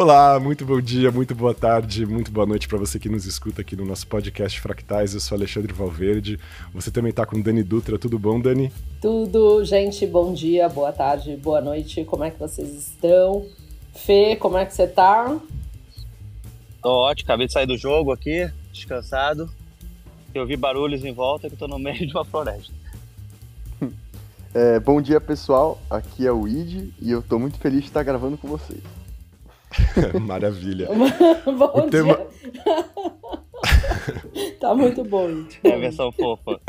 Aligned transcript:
Olá, 0.00 0.38
muito 0.38 0.64
bom 0.64 0.80
dia, 0.80 1.10
muito 1.10 1.34
boa 1.34 1.52
tarde, 1.52 2.06
muito 2.06 2.30
boa 2.30 2.46
noite 2.46 2.68
para 2.68 2.78
você 2.78 3.00
que 3.00 3.08
nos 3.08 3.26
escuta 3.26 3.62
aqui 3.62 3.74
no 3.74 3.84
nosso 3.84 4.06
podcast 4.06 4.60
Fractais. 4.60 5.12
Eu 5.12 5.18
sou 5.18 5.34
Alexandre 5.34 5.72
Valverde. 5.72 6.38
Você 6.72 6.88
também 6.88 7.10
está 7.10 7.26
com 7.26 7.40
Dani 7.40 7.64
Dutra. 7.64 7.98
Tudo 7.98 8.16
bom, 8.16 8.38
Dani? 8.40 8.70
Tudo, 9.02 9.64
gente. 9.64 10.06
Bom 10.06 10.32
dia, 10.32 10.68
boa 10.68 10.92
tarde, 10.92 11.34
boa 11.34 11.60
noite. 11.60 12.04
Como 12.04 12.22
é 12.22 12.30
que 12.30 12.38
vocês 12.38 12.72
estão? 12.74 13.44
Fê, 13.92 14.36
como 14.36 14.56
é 14.56 14.64
que 14.64 14.72
você 14.72 14.86
tá? 14.86 15.36
Tô 16.80 16.90
ótimo, 16.90 17.26
acabei 17.26 17.48
de 17.48 17.52
sair 17.52 17.66
do 17.66 17.76
jogo 17.76 18.12
aqui, 18.12 18.48
descansado. 18.72 19.50
Eu 20.32 20.42
ouvi 20.42 20.56
barulhos 20.56 21.04
em 21.04 21.12
volta 21.12 21.48
que 21.48 21.54
eu 21.56 21.58
tô 21.58 21.66
no 21.66 21.76
meio 21.82 22.06
de 22.06 22.14
uma 22.14 22.24
floresta. 22.24 22.72
É, 24.54 24.78
bom 24.78 25.02
dia, 25.02 25.20
pessoal. 25.20 25.76
Aqui 25.90 26.24
é 26.24 26.30
o 26.30 26.46
Id 26.46 26.92
e 27.02 27.10
eu 27.10 27.20
tô 27.20 27.36
muito 27.36 27.58
feliz 27.58 27.80
de 27.80 27.86
estar 27.88 28.04
gravando 28.04 28.38
com 28.38 28.46
vocês. 28.46 28.97
Maravilha. 30.20 30.88
bom 31.44 31.72
o 31.74 31.90
tema... 31.90 32.18
tá 34.60 34.74
muito 34.74 35.04
bom. 35.04 35.44
É 35.64 35.74
a 35.74 35.78
versão 35.78 36.12
fofa. 36.12 36.60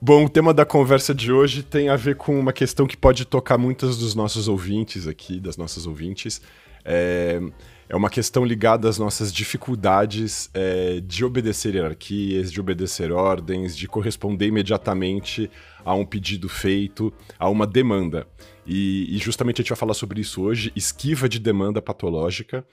Bom, 0.00 0.24
o 0.24 0.28
tema 0.28 0.52
da 0.52 0.64
conversa 0.64 1.14
de 1.14 1.32
hoje 1.32 1.62
tem 1.62 1.88
a 1.88 1.96
ver 1.96 2.16
com 2.16 2.38
uma 2.38 2.52
questão 2.52 2.86
que 2.86 2.96
pode 2.96 3.24
tocar 3.24 3.56
muitos 3.56 3.98
dos 3.98 4.14
nossos 4.14 4.48
ouvintes 4.48 5.06
aqui, 5.06 5.38
das 5.38 5.56
nossas 5.56 5.86
ouvintes. 5.86 6.40
É, 6.84 7.40
é 7.88 7.96
uma 7.96 8.08
questão 8.08 8.44
ligada 8.44 8.88
às 8.88 8.98
nossas 8.98 9.32
dificuldades 9.32 10.48
é, 10.54 11.00
de 11.00 11.24
obedecer 11.24 11.74
hierarquias, 11.74 12.50
de 12.50 12.58
obedecer 12.58 13.12
ordens, 13.12 13.76
de 13.76 13.86
corresponder 13.86 14.46
imediatamente 14.46 15.50
a 15.84 15.94
um 15.94 16.06
pedido 16.06 16.48
feito, 16.48 17.12
a 17.38 17.50
uma 17.50 17.66
demanda. 17.66 18.26
E, 18.66 19.14
e 19.14 19.18
justamente 19.18 19.60
a 19.60 19.62
gente 19.62 19.70
vai 19.70 19.78
falar 19.78 19.94
sobre 19.94 20.20
isso 20.20 20.40
hoje: 20.42 20.72
esquiva 20.74 21.28
de 21.28 21.38
demanda 21.38 21.82
patológica, 21.82 22.64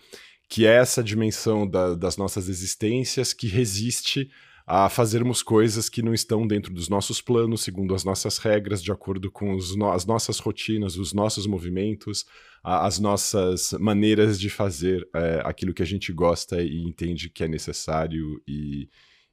que 0.47 0.65
é 0.65 0.75
essa 0.75 1.03
dimensão 1.03 1.67
da, 1.67 1.95
das 1.95 2.15
nossas 2.15 2.47
existências 2.47 3.33
que 3.33 3.47
resiste 3.47 4.29
a 4.71 4.87
fazermos 4.87 5.41
coisas 5.41 5.89
que 5.89 6.03
não 6.03 6.13
estão 6.13 6.45
dentro 6.45 6.71
dos 6.71 6.89
nossos 6.89 7.19
planos, 7.19 7.61
segundo 7.61 7.95
as 7.95 8.03
nossas 8.03 8.37
regras, 8.37 8.83
de 8.83 8.91
acordo 8.91 9.31
com 9.31 9.55
os, 9.55 9.75
as 9.81 10.05
nossas 10.05 10.37
rotinas, 10.37 10.95
os 10.95 11.11
nossos 11.11 11.47
movimentos, 11.47 12.23
as 12.63 12.99
nossas 12.99 13.73
maneiras 13.79 14.39
de 14.39 14.47
fazer 14.47 15.09
é, 15.15 15.41
aquilo 15.43 15.73
que 15.73 15.81
a 15.81 15.85
gente 15.87 16.13
gosta 16.13 16.61
e 16.61 16.83
entende 16.83 17.31
que 17.31 17.43
é 17.43 17.47
necessário 17.47 18.39
e, 18.47 18.87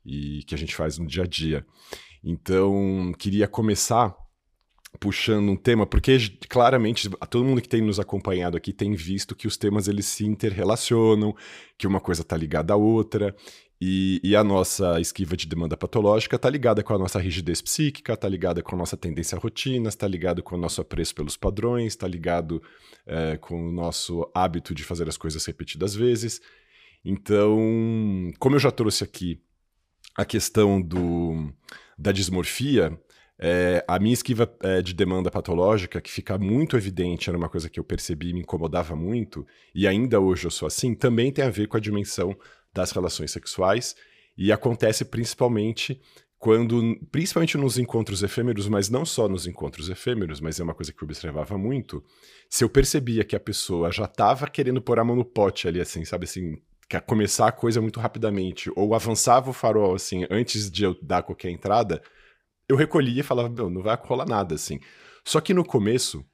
e 0.07 0.42
que 0.45 0.55
a 0.55 0.59
gente 0.59 0.75
faz 0.75 0.97
no 0.97 1.07
dia 1.07 1.25
a 1.25 1.27
dia. 1.27 1.67
Então, 2.25 3.12
queria 3.19 3.47
começar 3.47 4.17
puxando 4.97 5.51
um 5.51 5.57
tema, 5.57 5.87
porque 5.87 6.17
claramente 6.48 7.11
todo 7.29 7.45
mundo 7.45 7.61
que 7.61 7.69
tem 7.69 7.83
nos 7.83 8.01
acompanhado 8.01 8.57
aqui 8.57 8.73
tem 8.73 8.95
visto 8.95 9.37
que 9.37 9.47
os 9.47 9.59
temas 9.59 9.89
eles 9.89 10.07
se 10.07 10.25
interrelacionam, 10.25 11.34
que 11.77 11.87
uma 11.87 12.01
coisa 12.01 12.23
está 12.23 12.37
ligada 12.37 12.73
à 12.73 12.77
outra, 12.77 13.37
e, 13.80 14.20
e, 14.24 14.34
a 14.34 14.42
nossa 14.42 14.98
esquiva 15.00 15.36
de 15.36 15.46
demanda 15.46 15.77
patológica 15.77 16.36
está 16.36 16.48
ligada 16.48 16.82
com 16.82 16.94
a 16.94 16.98
nossa 16.98 17.19
rigidez 17.19 17.60
psíquica, 17.60 18.14
está 18.14 18.27
ligada 18.27 18.62
com 18.62 18.74
a 18.74 18.78
nossa 18.78 18.96
tendência 18.96 19.36
à 19.36 19.41
rotina, 19.41 19.88
está 19.88 20.08
ligado 20.08 20.42
com 20.42 20.55
o 20.55 20.58
nosso 20.58 20.80
apreço 20.80 21.14
pelos 21.14 21.36
padrões, 21.36 21.92
está 21.92 22.08
ligado 22.08 22.62
é, 23.05 23.36
com 23.36 23.68
o 23.68 23.72
nosso 23.72 24.30
hábito 24.34 24.74
de 24.74 24.83
fazer 24.83 25.08
as 25.08 25.18
coisas 25.18 25.44
repetidas 25.44 25.94
vezes. 25.94 26.41
Então, 27.05 28.33
como 28.38 28.56
eu 28.56 28.60
já 28.60 28.70
trouxe 28.70 29.05
aqui 29.05 29.41
a 30.16 30.24
questão 30.24 30.80
do, 30.80 31.52
da 31.98 32.12
dismorfia, 32.12 32.98
é, 33.38 33.84
a 33.86 33.98
minha 33.98 34.14
esquiva 34.14 34.50
é, 34.62 34.80
de 34.80 34.94
demanda 34.94 35.30
patológica, 35.30 36.00
que 36.00 36.11
fica 36.11 36.38
muito 36.38 36.77
evidente, 36.77 37.28
era 37.28 37.36
uma 37.36 37.48
coisa 37.48 37.68
que 37.68 37.78
eu 37.78 37.84
percebi 37.84 38.30
e 38.30 38.33
me 38.33 38.40
incomodava 38.40 38.96
muito, 38.96 39.46
e 39.74 39.86
ainda 39.86 40.18
hoje 40.18 40.46
eu 40.46 40.51
sou 40.51 40.67
assim, 40.67 40.95
também 40.95 41.30
tem 41.30 41.45
a 41.45 41.51
ver 41.51 41.68
com 41.68 41.77
a 41.77 41.80
dimensão 41.80 42.36
das 42.77 42.92
relações 42.92 43.31
sexuais, 43.31 43.97
e 44.37 44.53
acontece 44.53 45.05
principalmente 45.05 45.98
quando, 46.39 46.95
principalmente 47.11 47.57
nos 47.57 47.79
encontros 47.79 48.23
efêmeros, 48.23 48.69
mas 48.69 48.91
não 48.91 49.07
só 49.07 49.27
nos 49.27 49.47
encontros 49.47 49.89
efêmeros, 49.89 50.41
mas 50.41 50.61
é 50.61 50.63
uma 50.63 50.75
coisa 50.75 50.92
que 50.92 51.03
eu 51.03 51.07
observava 51.07 51.57
muito, 51.57 52.05
se 52.51 52.63
eu 52.63 52.69
percebia 52.69 53.25
que 53.25 53.35
a 53.35 53.41
pessoa 53.41 53.91
já 53.91 54.05
estava 54.05 54.47
querendo 54.47 54.83
pôr 54.83 54.98
a 54.98 55.05
mão 55.05 55.17
no 55.17 55.25
pote 55.25 55.67
ali, 55.67 55.81
assim, 55.81 56.05
sabe 56.05 56.25
assim, 56.25 56.59
começar 57.07 57.48
a 57.48 57.53
coisa 57.53 57.81
muito 57.81 57.98
rapidamente, 57.98 58.70
ou 58.77 58.95
avançava 58.95 59.48
o 59.48 59.55
farol, 59.55 59.95
assim, 59.95 60.27
antes 60.31 60.70
de 60.70 60.85
eu 60.85 60.95
dar 61.03 61.23
qualquer 61.23 61.51
entrada, 61.51 62.03
eu 62.69 62.77
recolhia 62.77 63.20
e 63.20 63.25
falava, 63.25 63.48
não, 63.48 63.70
não 63.70 63.83
vai 63.83 63.97
rolar 63.97 64.29
nada, 64.29 64.55
assim. 64.55 64.79
Só 65.25 65.41
que 65.41 65.55
no 65.55 65.64
começo, 65.64 66.25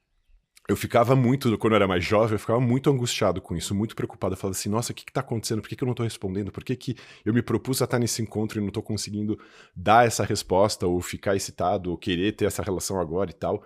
eu 0.69 0.77
ficava 0.77 1.17
muito, 1.17 1.59
quando 1.59 1.73
eu 1.73 1.77
era 1.77 1.89
mais 1.89 2.05
jovem, 2.05 2.35
eu 2.35 2.39
ficava 2.39 2.61
muito 2.61 2.89
angustiado 2.89 3.41
com 3.41 3.57
isso, 3.57 3.75
muito 3.75 3.97
preocupado. 3.97 4.35
Eu 4.35 4.39
falava 4.39 4.57
assim, 4.57 4.69
nossa, 4.69 4.93
o 4.93 4.95
que 4.95 5.03
está 5.03 5.21
acontecendo? 5.21 5.61
Por 5.61 5.69
que, 5.69 5.75
que 5.75 5.83
eu 5.83 5.87
não 5.87 5.93
estou 5.93 6.05
respondendo? 6.05 6.53
Por 6.53 6.63
que, 6.63 6.77
que 6.77 6.97
eu 7.25 7.35
me 7.35 7.43
propus 7.43 7.83
a 7.83 7.85
estar 7.85 7.99
nesse 7.99 8.23
encontro 8.23 8.59
e 8.59 8.61
não 8.61 8.69
estou 8.69 8.83
conseguindo 8.83 9.39
dar 9.75 10.07
essa 10.07 10.25
resposta, 10.25 10.87
ou 10.87 11.01
ficar 11.01 11.35
excitado, 11.35 11.91
ou 11.91 11.99
querer 11.99 12.33
ter 12.33 12.45
essa 12.45 12.63
relação 12.63 13.01
agora 13.01 13.31
e 13.31 13.35
tal? 13.35 13.65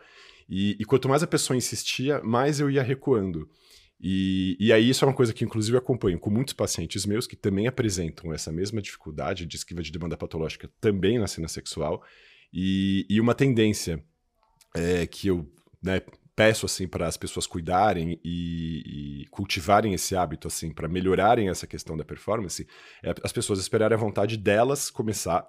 E, 0.48 0.76
e 0.80 0.84
quanto 0.84 1.08
mais 1.08 1.22
a 1.22 1.26
pessoa 1.26 1.56
insistia, 1.56 2.22
mais 2.22 2.60
eu 2.60 2.70
ia 2.70 2.82
recuando. 2.82 3.46
E, 4.00 4.56
e 4.58 4.72
aí 4.72 4.88
isso 4.88 5.04
é 5.04 5.08
uma 5.08 5.14
coisa 5.14 5.32
que 5.32 5.44
inclusive 5.44 5.76
eu 5.76 5.80
acompanho 5.80 6.18
com 6.18 6.30
muitos 6.30 6.52
pacientes 6.52 7.06
meus 7.06 7.26
que 7.26 7.34
também 7.34 7.66
apresentam 7.66 8.32
essa 8.32 8.52
mesma 8.52 8.82
dificuldade 8.82 9.46
de 9.46 9.56
esquiva 9.56 9.82
de 9.82 9.90
demanda 9.90 10.18
patológica 10.18 10.70
também 10.78 11.18
na 11.18 11.26
cena 11.26 11.48
sexual, 11.48 12.02
e, 12.52 13.06
e 13.08 13.20
uma 13.20 13.34
tendência 13.34 14.02
é, 14.74 15.06
que 15.06 15.28
eu 15.28 15.50
né, 15.82 16.02
peço 16.36 16.66
assim 16.66 16.86
para 16.86 17.06
as 17.06 17.16
pessoas 17.16 17.46
cuidarem 17.46 18.20
e, 18.22 19.22
e, 19.22 19.26
cultivarem 19.30 19.94
esse 19.94 20.14
hábito 20.14 20.46
assim 20.46 20.70
para 20.70 20.86
melhorarem 20.86 21.48
essa 21.48 21.66
questão 21.66 21.96
da 21.96 22.04
performance 22.04 22.66
é 23.02 23.14
as 23.24 23.32
pessoas 23.32 23.58
esperarem 23.58 23.96
a 23.96 24.00
vontade 24.00 24.36
delas 24.36 24.90
começar 24.90 25.48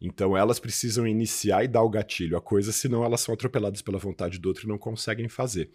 então 0.00 0.36
elas 0.36 0.60
precisam 0.60 1.06
iniciar 1.06 1.64
e 1.64 1.68
dar 1.68 1.82
o 1.82 1.90
gatilho 1.90 2.36
a 2.36 2.40
coisa 2.40 2.70
senão 2.70 3.04
elas 3.04 3.20
são 3.20 3.34
atropeladas 3.34 3.82
pela 3.82 3.98
vontade 3.98 4.38
do 4.38 4.48
outro 4.48 4.64
e 4.64 4.68
não 4.68 4.78
conseguem 4.78 5.28
fazer 5.28 5.70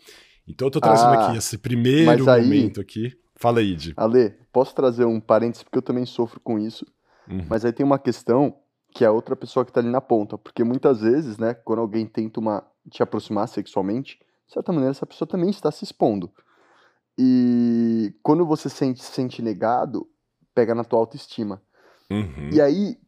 então 0.48 0.68
eu 0.68 0.72
tô 0.72 0.80
trazendo 0.80 1.14
ah, 1.14 1.28
aqui 1.28 1.38
esse 1.38 1.58
primeiro 1.58 2.30
aí, 2.30 2.44
momento 2.44 2.80
aqui 2.80 3.14
fala 3.36 3.60
aí 3.60 3.76
Di. 3.76 3.94
Ale 3.98 4.34
posso 4.52 4.74
trazer 4.74 5.04
um 5.04 5.20
parênteses 5.20 5.64
porque 5.64 5.78
eu 5.78 5.84
também 5.84 6.06
sofro 6.06 6.40
com 6.40 6.58
isso 6.58 6.86
uhum. 7.30 7.46
mas 7.50 7.66
aí 7.66 7.74
tem 7.74 7.86
uma 7.86 8.00
questão 8.00 8.58
que 8.94 9.04
é 9.04 9.08
a 9.08 9.12
outra 9.12 9.36
pessoa 9.36 9.66
que 9.66 9.72
está 9.72 9.82
ali 9.82 9.90
na 9.90 10.00
ponta. 10.00 10.38
Porque 10.38 10.64
muitas 10.64 11.02
vezes, 11.02 11.38
né, 11.38 11.54
quando 11.54 11.80
alguém 11.80 12.06
tenta 12.06 12.40
uma, 12.40 12.64
te 12.92 13.02
aproximar 13.02 13.48
sexualmente, 13.48 14.20
de 14.54 14.56
certa 14.56 14.72
maneira 14.72 14.92
essa 14.92 15.06
pessoa 15.06 15.28
também 15.28 15.50
está 15.50 15.72
se 15.72 15.84
expondo. 15.84 16.32
E 17.18 18.14
quando 18.22 18.46
você 18.46 18.70
sente, 18.70 19.04
se 19.04 19.12
sente 19.12 19.42
negado, 19.42 20.08
pega 20.54 20.76
na 20.76 20.84
tua 20.84 21.00
autoestima. 21.00 21.60
Uhum. 22.10 22.50
E 22.52 22.62
aí, 22.62 23.00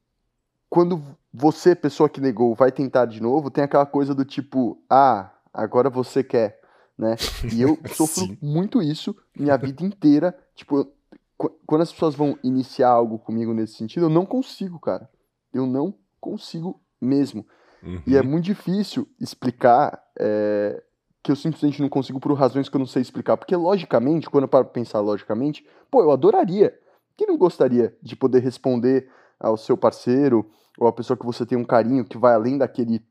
quando 0.67 1.03
você, 1.31 1.75
pessoa 1.75 2.09
que 2.09 2.19
negou, 2.19 2.55
vai 2.55 2.71
tentar 2.71 3.05
de 3.05 3.21
novo, 3.21 3.51
tem 3.51 3.63
aquela 3.63 3.85
coisa 3.85 4.15
do 4.15 4.25
tipo, 4.25 4.83
ah, 4.89 5.31
agora 5.53 5.87
você 5.89 6.23
quer, 6.23 6.59
né? 6.97 7.15
E 7.53 7.61
eu 7.61 7.77
sofro 7.93 8.35
muito 8.41 8.81
isso 8.81 9.15
minha 9.37 9.55
vida 9.55 9.83
inteira. 9.83 10.35
Tipo, 10.55 10.91
quando 11.37 11.81
as 11.81 11.91
pessoas 11.91 12.15
vão 12.15 12.39
iniciar 12.43 12.89
algo 12.89 13.19
comigo 13.19 13.53
nesse 13.53 13.75
sentido, 13.75 14.07
eu 14.07 14.09
não 14.09 14.25
consigo, 14.25 14.79
cara. 14.79 15.07
Eu 15.53 15.67
não 15.67 15.93
consigo 16.19 16.81
mesmo. 16.99 17.45
Uhum. 17.83 18.01
E 18.07 18.17
é 18.17 18.21
uhum. 18.21 18.27
muito 18.27 18.45
difícil 18.45 19.07
explicar 19.19 20.03
é, 20.19 20.81
que 21.25 21.31
eu 21.31 21.35
simplesmente 21.35 21.81
não 21.81 21.89
consigo 21.89 22.19
por 22.19 22.31
razões 22.33 22.69
que 22.69 22.75
eu 22.75 22.79
não 22.79 22.85
sei 22.85 23.01
explicar. 23.01 23.35
Porque, 23.35 23.55
logicamente, 23.55 24.29
quando 24.29 24.43
eu 24.43 24.47
paro 24.47 24.65
pra 24.65 24.73
pensar 24.73 24.99
logicamente, 24.99 25.65
pô, 25.89 26.03
eu 26.03 26.11
adoraria. 26.11 26.77
Quem 27.17 27.25
não 27.25 27.35
gostaria 27.35 27.97
de 27.99 28.15
poder 28.15 28.43
responder 28.43 29.09
ao 29.39 29.57
seu 29.57 29.75
parceiro 29.75 30.47
ou 30.77 30.87
a 30.87 30.93
pessoa 30.93 31.17
que 31.17 31.25
você 31.25 31.43
tem 31.43 31.57
um 31.57 31.65
carinho 31.65 32.05
que 32.05 32.15
vai 32.15 32.35
além 32.35 32.59
daquele 32.59 33.01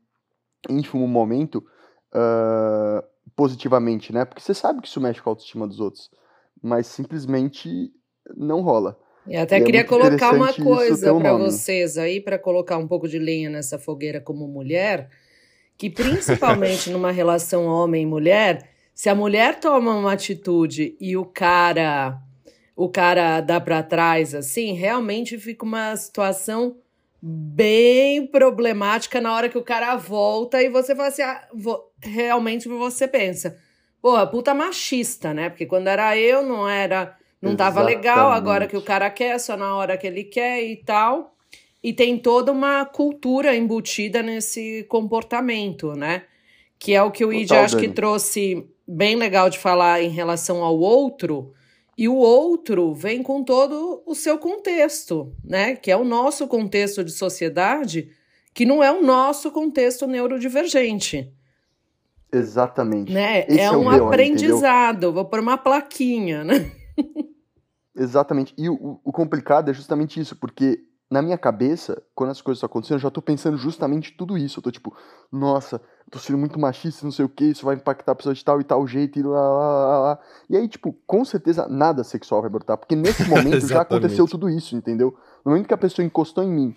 ínfimo 0.69 1.05
momento 1.05 1.57
uh, 2.13 3.03
positivamente, 3.35 4.13
né? 4.13 4.23
Porque 4.23 4.41
você 4.41 4.53
sabe 4.53 4.79
que 4.79 4.87
isso 4.87 5.01
mexe 5.01 5.21
com 5.21 5.29
a 5.29 5.31
autoestima 5.31 5.67
dos 5.67 5.81
outros. 5.81 6.09
Mas 6.63 6.87
simplesmente 6.87 7.91
não 8.33 8.61
rola. 8.61 8.97
Eu 9.27 9.41
até 9.41 9.57
e 9.57 9.61
é 9.61 9.65
queria 9.65 9.81
é 9.81 9.83
colocar 9.83 10.31
uma 10.31 10.53
coisa 10.53 11.13
para 11.13 11.33
vocês 11.35 11.97
aí, 11.97 12.21
para 12.21 12.39
colocar 12.39 12.77
um 12.77 12.87
pouco 12.87 13.09
de 13.09 13.19
lenha 13.19 13.49
nessa 13.49 13.77
fogueira 13.77 14.21
como 14.21 14.47
mulher, 14.47 15.09
que 15.77 15.89
principalmente 15.89 16.89
numa 16.89 17.11
relação 17.11 17.65
homem 17.65 18.05
mulher, 18.05 18.69
se 18.93 19.09
a 19.09 19.15
mulher 19.15 19.59
toma 19.59 19.93
uma 19.95 20.13
atitude 20.13 20.95
e 20.99 21.17
o 21.17 21.25
cara 21.25 22.19
o 22.75 22.89
cara 22.89 23.39
dá 23.39 23.59
para 23.59 23.81
trás 23.81 24.35
assim, 24.35 24.73
realmente 24.73 25.37
fica 25.37 25.63
uma 25.65 25.95
situação 25.95 26.77
bem 27.21 28.27
problemática 28.27 29.19
na 29.19 29.33
hora 29.33 29.49
que 29.49 29.57
o 29.57 29.63
cara 29.63 29.95
volta 29.95 30.61
e 30.61 30.69
você 30.69 30.95
fala 30.95 31.07
assim, 31.07 31.23
ah, 31.23 31.47
realmente 32.01 32.67
você 32.67 33.07
pensa, 33.07 33.57
porra, 34.01 34.27
puta 34.27 34.53
machista, 34.53 35.33
né? 35.33 35.49
Porque 35.49 35.65
quando 35.65 35.87
era 35.87 36.17
eu 36.17 36.43
não 36.43 36.67
era 36.67 37.17
não 37.41 37.55
tava 37.55 37.81
legal, 37.83 38.31
agora 38.31 38.65
que 38.67 38.77
o 38.77 38.81
cara 38.81 39.09
quer, 39.09 39.39
só 39.39 39.55
na 39.55 39.75
hora 39.75 39.97
que 39.97 40.07
ele 40.07 40.23
quer 40.23 40.63
e 40.63 40.77
tal. 40.77 41.34
E 41.85 41.93
tem 41.93 42.17
toda 42.17 42.51
uma 42.51 42.83
cultura 42.83 43.55
embutida 43.55 44.23
nesse 44.23 44.83
comportamento, 44.89 45.93
né? 45.93 46.23
Que 46.79 46.95
é 46.95 47.03
o 47.03 47.11
que 47.11 47.23
o 47.23 47.31
Id 47.31 47.51
acho 47.51 47.77
que 47.77 47.87
trouxe 47.87 48.67
bem 48.87 49.15
legal 49.15 49.51
de 49.51 49.59
falar 49.59 50.01
em 50.01 50.09
relação 50.09 50.63
ao 50.63 50.79
outro. 50.79 51.53
e 51.95 52.09
o 52.09 52.15
outro 52.15 52.91
vem 52.91 53.21
com 53.21 53.43
todo 53.43 54.01
o 54.03 54.15
seu 54.15 54.39
contexto, 54.39 55.31
né? 55.43 55.75
Que 55.75 55.91
é 55.91 55.95
o 55.95 56.03
nosso 56.03 56.47
contexto 56.47 57.03
de 57.03 57.11
sociedade, 57.11 58.09
que 58.51 58.65
não 58.65 58.83
é 58.83 58.91
o 58.91 59.03
nosso 59.03 59.51
contexto 59.51 60.07
neurodivergente. 60.07 61.31
Exatamente. 62.33 63.13
Né? 63.13 63.41
é, 63.41 63.59
é 63.59 63.71
um 63.71 63.87
aprendizado. 63.91 64.95
Entendeu? 64.95 65.13
Vou 65.13 65.25
pôr 65.25 65.39
uma 65.39 65.55
plaquinha, 65.55 66.43
né? 66.43 66.71
Exatamente. 67.95 68.55
E 68.57 68.67
o, 68.71 68.99
o 69.03 69.11
complicado 69.11 69.69
é 69.69 69.73
justamente 69.73 70.19
isso, 70.19 70.35
porque 70.35 70.83
na 71.09 71.21
minha 71.21 71.37
cabeça, 71.37 72.01
quando 72.15 72.31
as 72.31 72.41
coisas 72.41 72.57
estão 72.57 72.67
acontecendo, 72.67 72.97
eu 72.97 73.01
já 73.01 73.11
tô 73.11 73.21
pensando 73.21 73.57
justamente 73.57 74.11
tudo 74.17 74.37
isso. 74.37 74.59
Eu 74.59 74.63
tô 74.63 74.71
tipo, 74.71 74.95
nossa, 75.31 75.75
eu 75.75 76.11
tô 76.11 76.19
sendo 76.19 76.37
muito 76.37 76.59
machista, 76.59 77.05
não 77.05 77.11
sei 77.11 77.25
o 77.25 77.29
que, 77.29 77.45
isso 77.45 77.65
vai 77.65 77.75
impactar 77.75 78.13
a 78.13 78.15
pessoa 78.15 78.33
de 78.33 78.43
tal 78.43 78.59
e 78.59 78.63
tal 78.63 78.85
jeito, 78.87 79.19
e 79.19 79.23
lá, 79.23 79.29
lá, 79.39 79.87
lá, 79.87 79.99
lá. 79.99 80.19
E 80.49 80.57
aí, 80.57 80.67
tipo, 80.67 80.93
com 81.05 81.23
certeza 81.23 81.67
nada 81.67 82.03
sexual 82.03 82.41
vai 82.41 82.49
brotar, 82.49 82.77
porque 82.77 82.95
nesse 82.95 83.23
momento 83.29 83.67
já 83.67 83.81
aconteceu 83.81 84.27
tudo 84.27 84.49
isso, 84.49 84.75
entendeu? 84.75 85.15
No 85.43 85.51
momento 85.51 85.67
que 85.67 85.73
a 85.73 85.77
pessoa 85.77 86.05
encostou 86.05 86.43
em 86.43 86.51
mim 86.51 86.75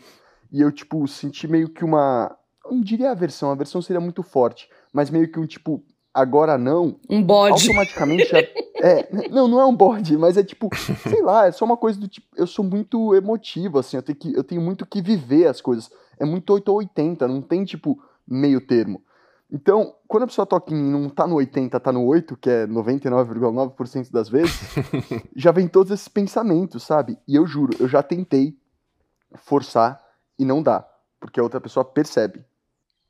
e 0.53 0.61
eu, 0.61 0.71
tipo, 0.71 1.07
senti 1.09 1.49
meio 1.49 1.69
que 1.69 1.85
uma. 1.85 2.37
Eu 2.65 2.73
não 2.73 2.81
diria 2.83 3.11
aversão, 3.11 3.49
a 3.49 3.53
aversão 3.53 3.81
seria 3.81 4.01
muito 4.01 4.23
forte, 4.23 4.69
mas 4.93 5.09
meio 5.09 5.31
que 5.31 5.41
um 5.41 5.47
tipo, 5.47 5.83
agora 6.21 6.59
não. 6.59 6.97
Um 7.09 7.23
bode. 7.23 7.53
Automaticamente 7.53 8.29
já. 8.29 8.39
É, 8.81 9.09
não, 9.31 9.49
não 9.49 9.61
é 9.61 9.67
um 9.67 9.75
bode, 9.75 10.17
mas 10.17 10.37
é 10.37 10.43
tipo, 10.43 10.69
sei 11.03 11.23
lá, 11.23 11.47
é 11.47 11.53
só 11.53 11.65
uma 11.65 11.77
coisa 11.77 11.99
do 11.99 12.09
tipo. 12.09 12.27
Eu 12.37 12.47
sou 12.47 12.65
muito 12.65 13.15
emotivo, 13.15 13.79
assim, 13.79 13.97
eu 13.97 14.03
tenho, 14.03 14.19
que, 14.19 14.35
eu 14.35 14.45
tenho 14.45 14.61
muito 14.61 14.87
que 14.87 15.03
viver 15.03 15.47
as 15.47 15.61
coisas. 15.61 15.91
É 16.19 16.25
muito 16.25 16.53
8 16.53 16.69
ou 16.69 16.79
80, 16.79 17.27
não 17.29 17.43
tem, 17.43 17.65
tipo, 17.65 18.01
meio 18.27 18.61
termo. 18.61 19.03
Então, 19.51 19.95
quando 20.07 20.25
a 20.25 20.27
pessoa 20.27 20.45
toca 20.45 20.75
em 20.75 20.77
não 20.77 21.09
tá 21.09 21.27
no 21.27 21.37
80, 21.37 21.81
tá 21.81 21.91
no 21.91 22.05
8, 22.05 22.37
que 22.37 22.51
é 22.51 22.67
99,9% 22.67 24.13
das 24.13 24.29
vezes, 24.29 24.61
já 25.35 25.51
vem 25.53 25.67
todos 25.67 25.91
esses 25.91 26.09
pensamentos, 26.09 26.83
sabe? 26.83 27.19
E 27.27 27.35
eu 27.35 27.47
juro, 27.47 27.75
eu 27.81 27.89
já 27.89 28.03
tentei 28.03 28.57
forçar 29.37 29.99
e 30.39 30.45
não 30.45 30.63
dá, 30.63 30.87
porque 31.19 31.41
a 31.41 31.43
outra 31.43 31.61
pessoa 31.61 31.85
percebe. 31.85 32.45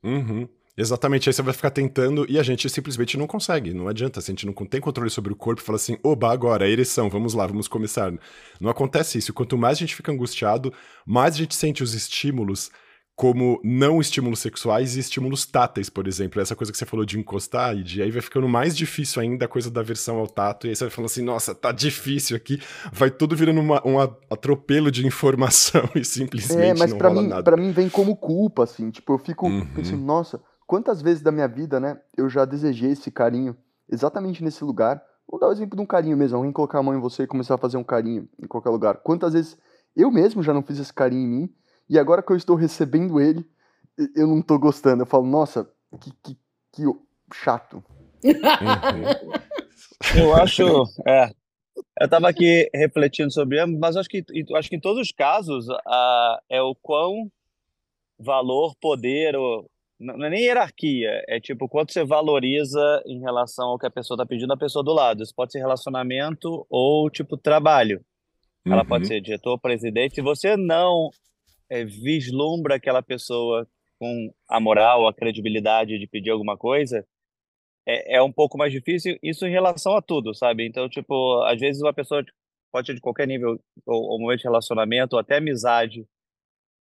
Uhum. 0.02 0.48
Exatamente, 0.80 1.28
aí 1.28 1.32
você 1.32 1.42
vai 1.42 1.52
ficar 1.52 1.70
tentando 1.70 2.24
e 2.28 2.38
a 2.38 2.42
gente 2.44 2.70
simplesmente 2.70 3.18
não 3.18 3.26
consegue, 3.26 3.74
não 3.74 3.88
adianta, 3.88 4.20
se 4.20 4.30
a 4.30 4.32
gente 4.32 4.46
não 4.46 4.52
tem 4.52 4.80
controle 4.80 5.10
sobre 5.10 5.32
o 5.32 5.36
corpo 5.36 5.60
e 5.60 5.64
fala 5.64 5.74
assim, 5.74 5.98
oba, 6.04 6.32
agora, 6.32 6.70
ereção, 6.70 7.10
vamos 7.10 7.34
lá, 7.34 7.44
vamos 7.48 7.66
começar. 7.66 8.12
Não 8.60 8.70
acontece 8.70 9.18
isso, 9.18 9.34
quanto 9.34 9.58
mais 9.58 9.76
a 9.76 9.80
gente 9.80 9.96
fica 9.96 10.12
angustiado, 10.12 10.72
mais 11.04 11.34
a 11.34 11.38
gente 11.38 11.56
sente 11.56 11.82
os 11.82 11.94
estímulos 11.94 12.70
como 13.18 13.60
não 13.64 14.00
estímulos 14.00 14.38
sexuais 14.38 14.94
e 14.96 15.00
estímulos 15.00 15.44
táteis, 15.44 15.90
por 15.90 16.06
exemplo. 16.06 16.40
Essa 16.40 16.54
coisa 16.54 16.70
que 16.70 16.78
você 16.78 16.86
falou 16.86 17.04
de 17.04 17.18
encostar, 17.18 17.76
e 17.76 17.82
de 17.82 18.00
aí 18.00 18.12
vai 18.12 18.22
ficando 18.22 18.48
mais 18.48 18.76
difícil 18.76 19.20
ainda 19.20 19.46
a 19.46 19.48
coisa 19.48 19.68
da 19.68 19.82
versão 19.82 20.18
ao 20.18 20.28
tato, 20.28 20.68
e 20.68 20.70
aí 20.70 20.76
você 20.76 20.84
vai 20.84 20.90
falando 20.92 21.06
assim, 21.06 21.22
nossa, 21.22 21.52
tá 21.52 21.72
difícil 21.72 22.36
aqui, 22.36 22.62
vai 22.92 23.10
tudo 23.10 23.34
virando 23.34 23.60
uma, 23.60 23.84
um 23.84 23.98
atropelo 23.98 24.88
de 24.88 25.04
informação 25.04 25.90
e 25.96 26.04
simplesmente 26.04 26.62
é, 26.62 26.74
mas 26.74 26.92
não 26.92 26.98
pra 26.98 27.08
rola 27.08 27.22
mim, 27.22 27.28
nada. 27.28 27.42
Pra 27.42 27.56
mim 27.56 27.72
vem 27.72 27.88
como 27.88 28.14
culpa, 28.14 28.62
assim, 28.62 28.88
tipo, 28.88 29.12
eu 29.12 29.18
fico 29.18 29.48
uhum. 29.48 29.66
pensando, 29.74 30.04
nossa, 30.04 30.40
quantas 30.68 31.00
vezes 31.00 31.22
da 31.22 31.32
minha 31.32 31.48
vida, 31.48 31.80
né, 31.80 31.98
eu 32.14 32.28
já 32.28 32.44
desejei 32.44 32.92
esse 32.92 33.10
carinho 33.10 33.56
exatamente 33.90 34.44
nesse 34.44 34.62
lugar. 34.62 35.02
Vou 35.26 35.40
dar 35.40 35.48
o 35.48 35.52
exemplo 35.52 35.74
de 35.74 35.82
um 35.82 35.86
carinho 35.86 36.16
mesmo, 36.16 36.36
alguém 36.36 36.52
colocar 36.52 36.78
a 36.78 36.82
mão 36.82 36.94
em 36.94 37.00
você 37.00 37.22
e 37.22 37.26
começar 37.26 37.54
a 37.54 37.58
fazer 37.58 37.78
um 37.78 37.84
carinho 37.84 38.28
em 38.40 38.46
qualquer 38.46 38.68
lugar. 38.68 38.98
Quantas 38.98 39.32
vezes 39.32 39.58
eu 39.96 40.10
mesmo 40.10 40.42
já 40.42 40.52
não 40.52 40.62
fiz 40.62 40.78
esse 40.78 40.92
carinho 40.92 41.22
em 41.22 41.26
mim, 41.26 41.54
e 41.88 41.98
agora 41.98 42.22
que 42.22 42.30
eu 42.30 42.36
estou 42.36 42.54
recebendo 42.54 43.18
ele, 43.18 43.48
eu 44.14 44.26
não 44.26 44.42
tô 44.42 44.58
gostando. 44.58 45.02
Eu 45.02 45.06
falo, 45.06 45.26
nossa, 45.26 45.68
que, 46.00 46.12
que, 46.22 46.38
que 46.72 46.82
chato. 47.32 47.82
eu 50.14 50.34
acho. 50.34 50.62
É, 51.06 51.30
eu 51.98 52.08
tava 52.10 52.28
aqui 52.28 52.68
refletindo 52.74 53.32
sobre 53.32 53.64
mas 53.64 53.96
acho 53.96 54.08
que, 54.08 54.22
acho 54.54 54.68
que 54.68 54.76
em 54.76 54.80
todos 54.80 55.00
os 55.00 55.12
casos 55.12 55.66
uh, 55.68 56.38
é 56.50 56.60
o 56.60 56.74
quão 56.74 57.32
valor, 58.18 58.74
poder, 58.80 59.34
ou, 59.34 59.70
não 59.98 60.26
é 60.26 60.30
nem 60.30 60.44
hierarquia, 60.44 61.22
é 61.26 61.40
tipo 61.40 61.68
quanto 61.68 61.92
você 61.92 62.04
valoriza 62.04 63.02
em 63.06 63.20
relação 63.20 63.68
ao 63.68 63.78
que 63.78 63.86
a 63.86 63.90
pessoa 63.90 64.16
está 64.16 64.26
pedindo 64.26 64.52
a 64.52 64.56
pessoa 64.56 64.84
do 64.84 64.92
lado. 64.92 65.22
Isso 65.22 65.34
pode 65.34 65.52
ser 65.52 65.58
relacionamento 65.58 66.66
ou 66.70 67.10
tipo 67.10 67.36
trabalho. 67.36 68.00
Ela 68.64 68.84
pode 68.84 69.04
uhum. 69.04 69.08
ser 69.08 69.20
diretor, 69.20 69.58
presidente. 69.58 70.16
Se 70.16 70.22
você 70.22 70.56
não 70.56 71.10
é, 71.70 71.84
vislumbra 71.84 72.76
aquela 72.76 73.02
pessoa 73.02 73.66
com 73.98 74.32
a 74.48 74.60
moral, 74.60 75.08
a 75.08 75.14
credibilidade 75.14 75.98
de 75.98 76.06
pedir 76.06 76.30
alguma 76.30 76.56
coisa, 76.56 77.04
é, 77.86 78.16
é 78.16 78.22
um 78.22 78.32
pouco 78.32 78.58
mais 78.58 78.72
difícil. 78.72 79.18
Isso 79.22 79.46
em 79.46 79.50
relação 79.50 79.96
a 79.96 80.02
tudo, 80.02 80.34
sabe? 80.34 80.66
Então, 80.66 80.88
tipo, 80.88 81.42
às 81.42 81.58
vezes 81.58 81.82
uma 81.82 81.92
pessoa 81.94 82.24
pode 82.70 82.86
ser 82.86 82.94
de 82.94 83.00
qualquer 83.00 83.26
nível, 83.26 83.58
ou, 83.86 84.02
ou 84.10 84.20
momento 84.20 84.40
de 84.40 84.44
relacionamento, 84.44 85.16
ou 85.16 85.20
até 85.20 85.38
amizade, 85.38 86.06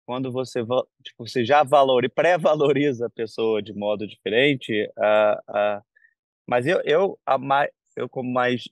quando 0.06 0.30
você, 0.30 0.60
tipo, 1.02 1.26
você 1.26 1.44
já 1.44 1.62
valoriza, 1.62 2.12
pré-valoriza 2.14 3.06
a 3.06 3.10
pessoa 3.10 3.62
de 3.62 3.72
modo 3.72 4.06
diferente, 4.06 4.88
uh, 4.98 5.50
uh, 5.50 5.82
mas 6.46 6.66
eu, 6.66 6.80
eu, 6.84 7.18
a 7.24 7.38
mais, 7.38 7.70
eu 7.96 8.08
como 8.08 8.30
mais, 8.32 8.64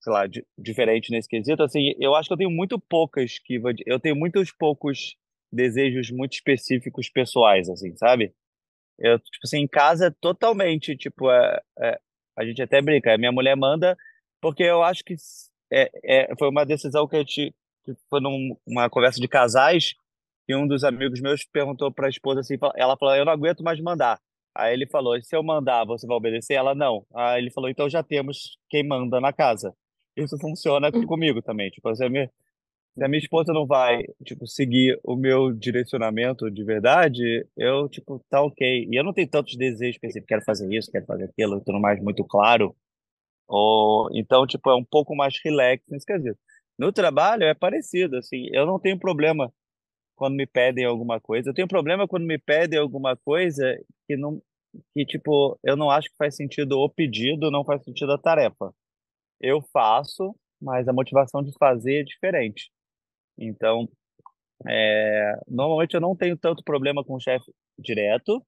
sei 0.00 0.12
lá, 0.12 0.26
di, 0.26 0.44
diferente 0.58 1.10
nesse 1.10 1.28
quesito, 1.28 1.62
assim, 1.62 1.94
eu 1.98 2.14
acho 2.14 2.28
que 2.28 2.32
eu 2.32 2.38
tenho 2.38 2.50
muito 2.50 2.78
pouca 2.78 3.22
esquiva, 3.22 3.74
de, 3.74 3.82
eu 3.86 4.00
tenho 4.00 4.16
muitos 4.16 4.50
poucos 4.52 5.16
desejos 5.52 6.10
muito 6.10 6.34
específicos 6.34 7.08
pessoais, 7.08 7.68
assim, 7.68 7.94
sabe? 7.96 8.34
Eu, 8.98 9.18
tipo 9.18 9.40
assim, 9.44 9.58
em 9.58 9.68
casa, 9.68 10.10
totalmente, 10.20 10.96
tipo, 10.96 11.30
é, 11.30 11.60
é, 11.80 12.00
a 12.38 12.44
gente 12.44 12.62
até 12.62 12.80
brinca, 12.80 13.18
minha 13.18 13.32
mulher 13.32 13.56
manda, 13.56 13.96
porque 14.40 14.62
eu 14.62 14.82
acho 14.82 15.04
que 15.04 15.14
é, 15.70 15.90
é, 16.04 16.36
foi 16.38 16.48
uma 16.48 16.64
decisão 16.64 17.06
que 17.06 17.16
a 17.16 17.18
gente, 17.20 17.54
foi 18.08 18.20
numa 18.20 18.88
conversa 18.88 19.20
de 19.20 19.28
casais, 19.28 19.94
e 20.48 20.54
um 20.54 20.66
dos 20.66 20.84
amigos 20.84 21.20
meus 21.20 21.44
perguntou 21.44 21.92
para 21.92 22.06
a 22.06 22.10
esposa 22.10 22.40
assim, 22.40 22.54
ela 22.76 22.96
falou, 22.96 23.16
eu 23.16 23.24
não 23.24 23.32
aguento 23.32 23.62
mais 23.62 23.80
mandar. 23.80 24.20
Aí 24.54 24.72
ele 24.72 24.86
falou, 24.86 25.20
se 25.22 25.36
eu 25.36 25.42
mandar, 25.42 25.84
você 25.84 26.06
vai 26.06 26.16
obedecer? 26.16 26.54
Ela, 26.54 26.74
não. 26.74 27.04
Aí 27.14 27.42
ele 27.42 27.50
falou, 27.50 27.68
então 27.68 27.88
já 27.90 28.02
temos 28.02 28.58
quem 28.70 28.86
manda 28.86 29.20
na 29.20 29.32
casa. 29.32 29.74
Isso 30.16 30.38
funciona 30.38 30.88
hum. 30.94 31.06
comigo 31.06 31.42
também. 31.42 31.68
Tipo, 31.70 31.94
se 31.94 32.04
a 32.04 32.08
minha, 32.08 32.30
se 32.96 33.04
a 33.04 33.08
minha 33.08 33.18
esposa 33.18 33.52
não 33.52 33.66
vai, 33.66 34.02
tipo, 34.24 34.46
seguir 34.46 34.98
o 35.04 35.14
meu 35.14 35.52
direcionamento 35.52 36.50
de 36.50 36.64
verdade, 36.64 37.46
eu, 37.56 37.88
tipo, 37.88 38.18
tá 38.30 38.40
ok. 38.42 38.88
E 38.90 38.98
eu 38.98 39.04
não 39.04 39.12
tenho 39.12 39.28
tantos 39.28 39.56
desejos 39.56 39.96
específicos, 39.96 40.28
quero 40.28 40.44
fazer 40.44 40.72
isso, 40.74 40.90
quero 40.90 41.04
fazer 41.04 41.24
aquilo, 41.24 41.60
tudo 41.60 41.78
mais 41.78 42.02
muito 42.02 42.24
claro. 42.24 42.74
Ou, 43.48 44.08
então, 44.14 44.46
tipo, 44.46 44.70
é 44.70 44.74
um 44.74 44.84
pouco 44.84 45.14
mais 45.14 45.34
relax 45.44 45.84
nesse 45.90 46.06
quesito. 46.06 46.38
No 46.78 46.92
trabalho 46.92 47.44
é 47.44 47.54
parecido, 47.54 48.16
assim, 48.16 48.48
eu 48.52 48.66
não 48.66 48.78
tenho 48.78 48.98
problema 48.98 49.52
quando 50.16 50.34
me 50.34 50.46
pedem 50.46 50.84
alguma 50.84 51.20
coisa. 51.20 51.50
Eu 51.50 51.54
tenho 51.54 51.68
problema 51.68 52.08
quando 52.08 52.24
me 52.24 52.38
pedem 52.38 52.78
alguma 52.78 53.16
coisa 53.16 53.78
que 54.06 54.16
não 54.16 54.42
que 54.92 55.06
tipo, 55.06 55.58
eu 55.64 55.76
não 55.76 55.90
acho 55.90 56.10
que 56.10 56.16
faz 56.16 56.36
sentido 56.36 56.78
o 56.78 56.88
pedido, 56.88 57.50
não 57.50 57.64
faz 57.64 57.82
sentido 57.82 58.12
a 58.12 58.18
tarefa. 58.18 58.74
Eu 59.40 59.62
faço, 59.72 60.34
mas 60.60 60.86
a 60.88 60.92
motivação 60.92 61.42
de 61.42 61.52
fazer 61.58 62.00
é 62.00 62.02
diferente. 62.02 62.70
Então, 63.38 63.88
é, 64.66 65.38
normalmente 65.48 65.94
eu 65.94 66.00
não 66.00 66.16
tenho 66.16 66.36
tanto 66.36 66.62
problema 66.62 67.04
com 67.04 67.14
o 67.14 67.20
chefe 67.20 67.50
direto. 67.78 68.44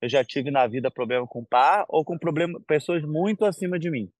Eu 0.00 0.08
já 0.08 0.24
tive 0.24 0.50
na 0.50 0.66
vida 0.66 0.90
problema 0.90 1.26
com 1.26 1.44
par 1.44 1.84
ou 1.88 2.04
com 2.04 2.18
problema 2.18 2.60
pessoas 2.66 3.02
muito 3.04 3.44
acima 3.44 3.78
de 3.78 3.90
mim. 3.90 4.10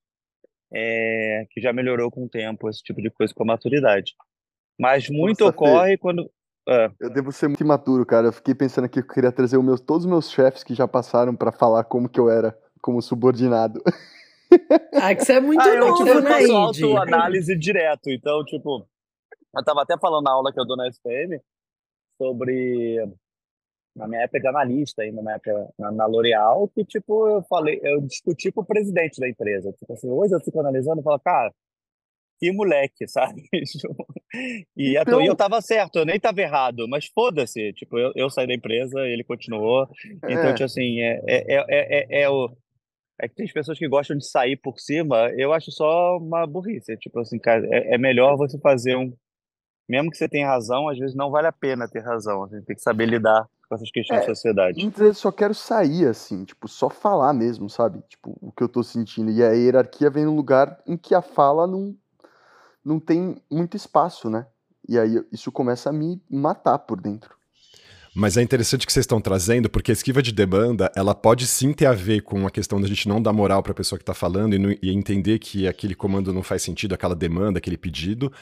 É, 0.73 1.47
que 1.51 1.61
já 1.61 1.73
melhorou 1.73 2.13
com 2.13 2.25
o 2.25 2.29
tempo, 2.29 2.69
esse 2.69 2.81
tipo 2.81 3.03
de 3.03 3.11
coisa 3.11 3.35
com 3.35 3.43
a 3.43 3.47
maturidade. 3.47 4.15
Mas 4.79 5.09
muito 5.09 5.45
Nossa, 5.45 5.57
ocorre 5.57 5.93
Fê. 5.93 5.99
quando 5.99 6.31
é. 6.69 6.91
Eu 7.01 7.11
devo 7.11 7.33
ser 7.33 7.49
muito 7.49 7.63
imaturo, 7.63 8.05
cara. 8.07 8.29
Eu 8.29 8.33
fiquei 8.33 8.55
pensando 8.55 8.85
aqui 8.85 9.03
que 9.03 9.09
eu 9.09 9.15
queria 9.15 9.33
trazer 9.33 9.59
meus, 9.59 9.81
todos 9.81 10.05
os 10.05 10.11
meus 10.11 10.31
chefes 10.31 10.63
que 10.63 10.75
já 10.75 10.87
passaram 10.87 11.35
para 11.35 11.53
falar 11.53 11.85
como 11.85 12.09
que 12.09 12.21
eu 12.21 12.31
era 12.31 12.57
como 12.81 13.03
subordinado. 13.03 13.83
Ah, 14.95 15.15
que 15.15 15.25
você 15.25 15.35
é 15.35 15.41
muito 15.41 15.61
ah, 15.63 15.69
eu, 15.69 15.81
novo, 15.81 16.05
tipo, 16.05 16.21
né, 16.21 16.31
faço 16.31 16.53
autoanálise 16.53 17.57
direto. 17.57 18.11
Então, 18.11 18.45
tipo, 18.45 18.87
eu 19.57 19.65
tava 19.65 19.83
até 19.83 19.99
falando 19.99 20.25
na 20.25 20.33
aula 20.33 20.53
que 20.53 20.61
eu 20.61 20.67
dou 20.67 20.77
na 20.77 20.89
SPM 20.89 21.41
sobre 22.19 23.09
na 23.97 24.07
minha 24.07 24.23
época 24.23 24.41
de 24.41 24.47
analista 24.47 25.03
ainda 25.03 25.21
na 25.21 25.33
época 25.33 25.69
na, 25.79 25.91
na 25.91 26.07
L'Oréal 26.07 26.69
que 26.69 26.85
tipo 26.85 27.27
eu 27.27 27.43
falei 27.43 27.81
eu 27.83 28.01
discuti 28.03 28.53
com 28.53 28.61
o 28.61 28.65
presidente 28.65 29.19
da 29.19 29.29
empresa 29.29 29.73
tipo 29.73 29.93
assim 29.93 30.09
hoje 30.09 30.33
eu 30.33 30.41
fico 30.41 30.61
analisando 30.61 31.01
e 31.01 31.03
falo 31.03 31.19
cara 31.19 31.53
que 32.41 32.51
moleque, 32.51 33.07
sabe? 33.07 33.47
e, 34.75 34.97
então... 34.97 35.21
e 35.21 35.27
eu 35.27 35.37
tava 35.37 35.61
certo, 35.61 35.99
eu 35.99 36.07
nem 36.07 36.19
tava 36.19 36.41
errado, 36.41 36.89
mas 36.89 37.05
foda-se, 37.05 37.75
tipo, 37.75 37.99
eu, 37.99 38.13
eu 38.17 38.31
saí 38.31 38.47
da 38.47 38.55
empresa, 38.55 38.99
ele 39.01 39.23
continuou, 39.23 39.87
então, 40.25 40.49
é. 40.49 40.55
tipo 40.55 40.65
assim, 40.65 41.01
é, 41.01 41.21
é, 41.27 41.45
é, 41.49 41.65
é, 41.69 42.23
é, 42.23 42.31
o... 42.31 42.51
É 43.21 43.29
que 43.29 43.35
tem 43.35 43.47
pessoas 43.53 43.79
que 43.79 43.87
gostam 43.87 44.17
de 44.17 44.27
sair 44.27 44.57
por 44.57 44.81
cima, 44.81 45.29
eu 45.37 45.53
acho 45.53 45.71
só 45.71 46.17
uma 46.17 46.47
burrice, 46.47 46.97
tipo 46.97 47.21
assim, 47.21 47.39
cara, 47.39 47.67
é, 47.71 47.95
é 47.95 47.99
melhor 47.99 48.37
você 48.39 48.59
fazer 48.59 48.97
um... 48.97 49.13
Mesmo 49.87 50.11
que 50.11 50.17
você 50.17 50.29
tenha 50.29 50.49
razão, 50.49 50.89
às 50.89 50.99
vezes 50.99 51.15
não 51.15 51.31
vale 51.31 51.49
a 51.49 51.53
pena 51.53 51.89
ter 51.89 52.01
razão, 52.01 52.41
você 52.41 52.63
tem 52.63 52.77
que 52.77 52.83
saber 52.83 53.07
lidar 53.07 53.47
com 53.69 53.75
essas 53.75 53.91
questões 53.91 54.19
é, 54.19 54.21
da 54.21 54.35
sociedade. 54.35 54.81
Muitas 54.81 55.01
vezes 55.01 55.19
só 55.19 55.31
quero 55.31 55.53
sair, 55.53 56.07
assim, 56.07 56.45
tipo, 56.45 56.69
só 56.69 56.89
falar 56.89 57.35
mesmo, 57.35 57.69
sabe? 57.69 58.01
Tipo, 58.09 58.39
o 58.41 58.53
que 58.53 58.63
eu 58.63 58.69
tô 58.69 58.83
sentindo. 58.83 59.31
E 59.31 59.43
a 59.43 59.51
hierarquia 59.51 60.09
vem 60.09 60.25
num 60.25 60.37
lugar 60.37 60.81
em 60.87 60.97
que 60.97 61.13
a 61.13 61.21
fala 61.21 61.67
não, 61.67 61.97
não 62.85 62.99
tem 62.99 63.37
muito 63.51 63.77
espaço, 63.77 64.29
né? 64.29 64.47
E 64.89 64.99
aí 64.99 65.23
isso 65.33 65.53
começa 65.53 65.91
a 65.91 65.93
me 65.93 66.21
matar 66.29 66.79
por 66.79 67.01
dentro. 67.01 67.41
Mas 68.15 68.37
é 68.37 68.43
interessante 68.43 68.85
que 68.85 68.93
vocês 68.93 69.05
estão 69.05 69.21
trazendo, 69.21 69.71
porque 69.71 69.93
a 69.93 69.95
esquiva 69.95 70.21
de 70.21 70.33
demanda, 70.33 70.91
ela 70.97 71.15
pode 71.15 71.47
sim 71.47 71.73
ter 71.73 71.87
a 71.87 71.93
ver 71.93 72.23
com 72.23 72.45
a 72.45 72.51
questão 72.51 72.81
da 72.81 72.89
gente 72.89 73.09
não 73.09 73.23
dar 73.23 73.33
moral 73.33 73.63
para 73.63 73.71
a 73.71 73.75
pessoa 73.75 73.99
que 73.99 74.03
está 74.03 74.15
falando 74.15 74.55
e, 74.55 74.59
não, 74.59 74.71
e, 74.71 74.91
entender 74.91 75.39
que 75.39 75.69
aquele 75.69 75.95
comando 75.95 76.33
não 76.33 76.43
faz 76.43 76.63
sentido, 76.63 76.93
aquela 76.93 77.15
demanda, 77.15 77.59
aquele 77.59 77.77
pedido. 77.77 78.33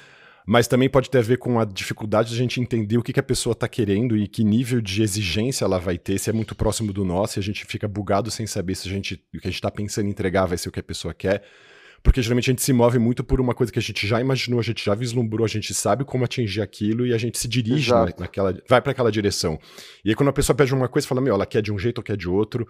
Mas 0.46 0.66
também 0.66 0.88
pode 0.88 1.10
ter 1.10 1.18
a 1.18 1.22
ver 1.22 1.36
com 1.36 1.60
a 1.60 1.66
dificuldade 1.66 2.30
de 2.30 2.36
a 2.36 2.38
gente 2.38 2.58
entender 2.58 2.96
o 2.96 3.02
que, 3.02 3.12
que 3.12 3.20
a 3.20 3.22
pessoa 3.22 3.52
está 3.52 3.68
querendo 3.68 4.16
e 4.16 4.26
que 4.26 4.42
nível 4.42 4.80
de 4.80 5.02
exigência 5.02 5.66
ela 5.66 5.78
vai 5.78 5.98
ter, 5.98 6.18
se 6.18 6.30
é 6.30 6.32
muito 6.32 6.54
próximo 6.54 6.90
do 6.90 7.04
nosso 7.04 7.38
e 7.38 7.40
a 7.40 7.42
gente 7.42 7.66
fica 7.66 7.86
bugado 7.86 8.30
sem 8.30 8.46
saber 8.46 8.74
se 8.74 8.88
a 8.88 8.90
gente, 8.90 9.22
o 9.34 9.38
que 9.38 9.46
a 9.46 9.50
gente 9.50 9.56
está 9.56 9.70
pensando 9.70 10.06
em 10.06 10.10
entregar 10.10 10.46
vai 10.46 10.56
ser 10.56 10.70
o 10.70 10.72
que 10.72 10.80
a 10.80 10.82
pessoa 10.82 11.12
quer. 11.12 11.44
Porque 12.02 12.22
geralmente 12.22 12.50
a 12.50 12.52
gente 12.52 12.62
se 12.62 12.72
move 12.72 12.98
muito 12.98 13.24
por 13.24 13.40
uma 13.40 13.54
coisa 13.54 13.72
que 13.72 13.78
a 13.78 13.82
gente 13.82 14.06
já 14.06 14.20
imaginou, 14.20 14.60
a 14.60 14.62
gente 14.62 14.84
já 14.84 14.94
vislumbrou, 14.94 15.44
a 15.44 15.48
gente 15.48 15.74
sabe 15.74 16.04
como 16.04 16.24
atingir 16.24 16.60
aquilo 16.62 17.06
e 17.06 17.12
a 17.12 17.18
gente 17.18 17.38
se 17.38 17.48
dirige 17.48 17.90
na, 17.90 18.06
naquela. 18.18 18.56
vai 18.68 18.80
para 18.80 18.92
aquela 18.92 19.10
direção. 19.10 19.58
E 20.04 20.10
aí 20.10 20.14
quando 20.14 20.28
a 20.28 20.32
pessoa 20.32 20.56
pede 20.56 20.72
uma 20.72 20.88
coisa, 20.88 21.06
fala, 21.06 21.20
meu, 21.20 21.34
ela 21.34 21.46
quer 21.46 21.60
de 21.60 21.72
um 21.72 21.78
jeito 21.78 21.98
ou 21.98 22.04
quer 22.04 22.16
de 22.16 22.28
outro. 22.28 22.66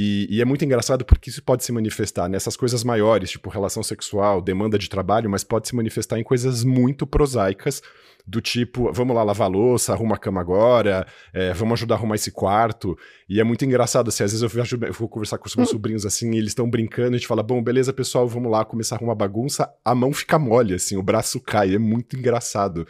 E, 0.00 0.28
e, 0.30 0.40
é 0.40 0.44
muito 0.44 0.64
engraçado 0.64 1.04
porque 1.04 1.28
isso 1.28 1.42
pode 1.42 1.64
se 1.64 1.72
manifestar 1.72 2.28
nessas 2.28 2.56
coisas 2.56 2.84
maiores, 2.84 3.32
tipo 3.32 3.50
relação 3.50 3.82
sexual, 3.82 4.40
demanda 4.40 4.78
de 4.78 4.88
trabalho, 4.88 5.28
mas 5.28 5.42
pode 5.42 5.66
se 5.66 5.74
manifestar 5.74 6.20
em 6.20 6.22
coisas 6.22 6.62
muito 6.62 7.04
prosaicas 7.04 7.82
do 8.24 8.40
tipo, 8.40 8.92
vamos 8.92 9.16
lá 9.16 9.24
lavar 9.24 9.50
louça, 9.50 9.92
arruma 9.92 10.14
a 10.14 10.18
cama 10.18 10.40
agora, 10.40 11.04
é, 11.32 11.52
vamos 11.52 11.80
ajudar 11.80 11.96
a 11.96 11.98
arrumar 11.98 12.14
esse 12.14 12.30
quarto. 12.30 12.96
E 13.28 13.40
é 13.40 13.44
muito 13.44 13.64
engraçado, 13.64 14.06
assim, 14.06 14.22
às 14.22 14.30
vezes 14.30 14.42
eu, 14.42 14.48
vejo, 14.48 14.78
eu 14.80 14.92
vou 14.92 15.08
conversar 15.08 15.36
com 15.36 15.48
os 15.48 15.56
meus 15.56 15.68
hum. 15.70 15.72
sobrinhos 15.72 16.06
assim, 16.06 16.30
e 16.30 16.38
eles 16.38 16.50
estão 16.50 16.70
brincando, 16.70 17.16
a 17.16 17.18
gente 17.18 17.26
fala, 17.26 17.42
bom, 17.42 17.60
beleza, 17.60 17.92
pessoal, 17.92 18.28
vamos 18.28 18.52
lá 18.52 18.64
começar 18.64 18.94
a 18.94 18.98
arrumar 18.98 19.16
bagunça, 19.16 19.68
a 19.84 19.96
mão 19.96 20.12
fica 20.12 20.38
mole, 20.38 20.74
assim, 20.74 20.96
o 20.96 21.02
braço 21.02 21.40
cai, 21.40 21.74
é 21.74 21.78
muito 21.78 22.16
engraçado. 22.16 22.86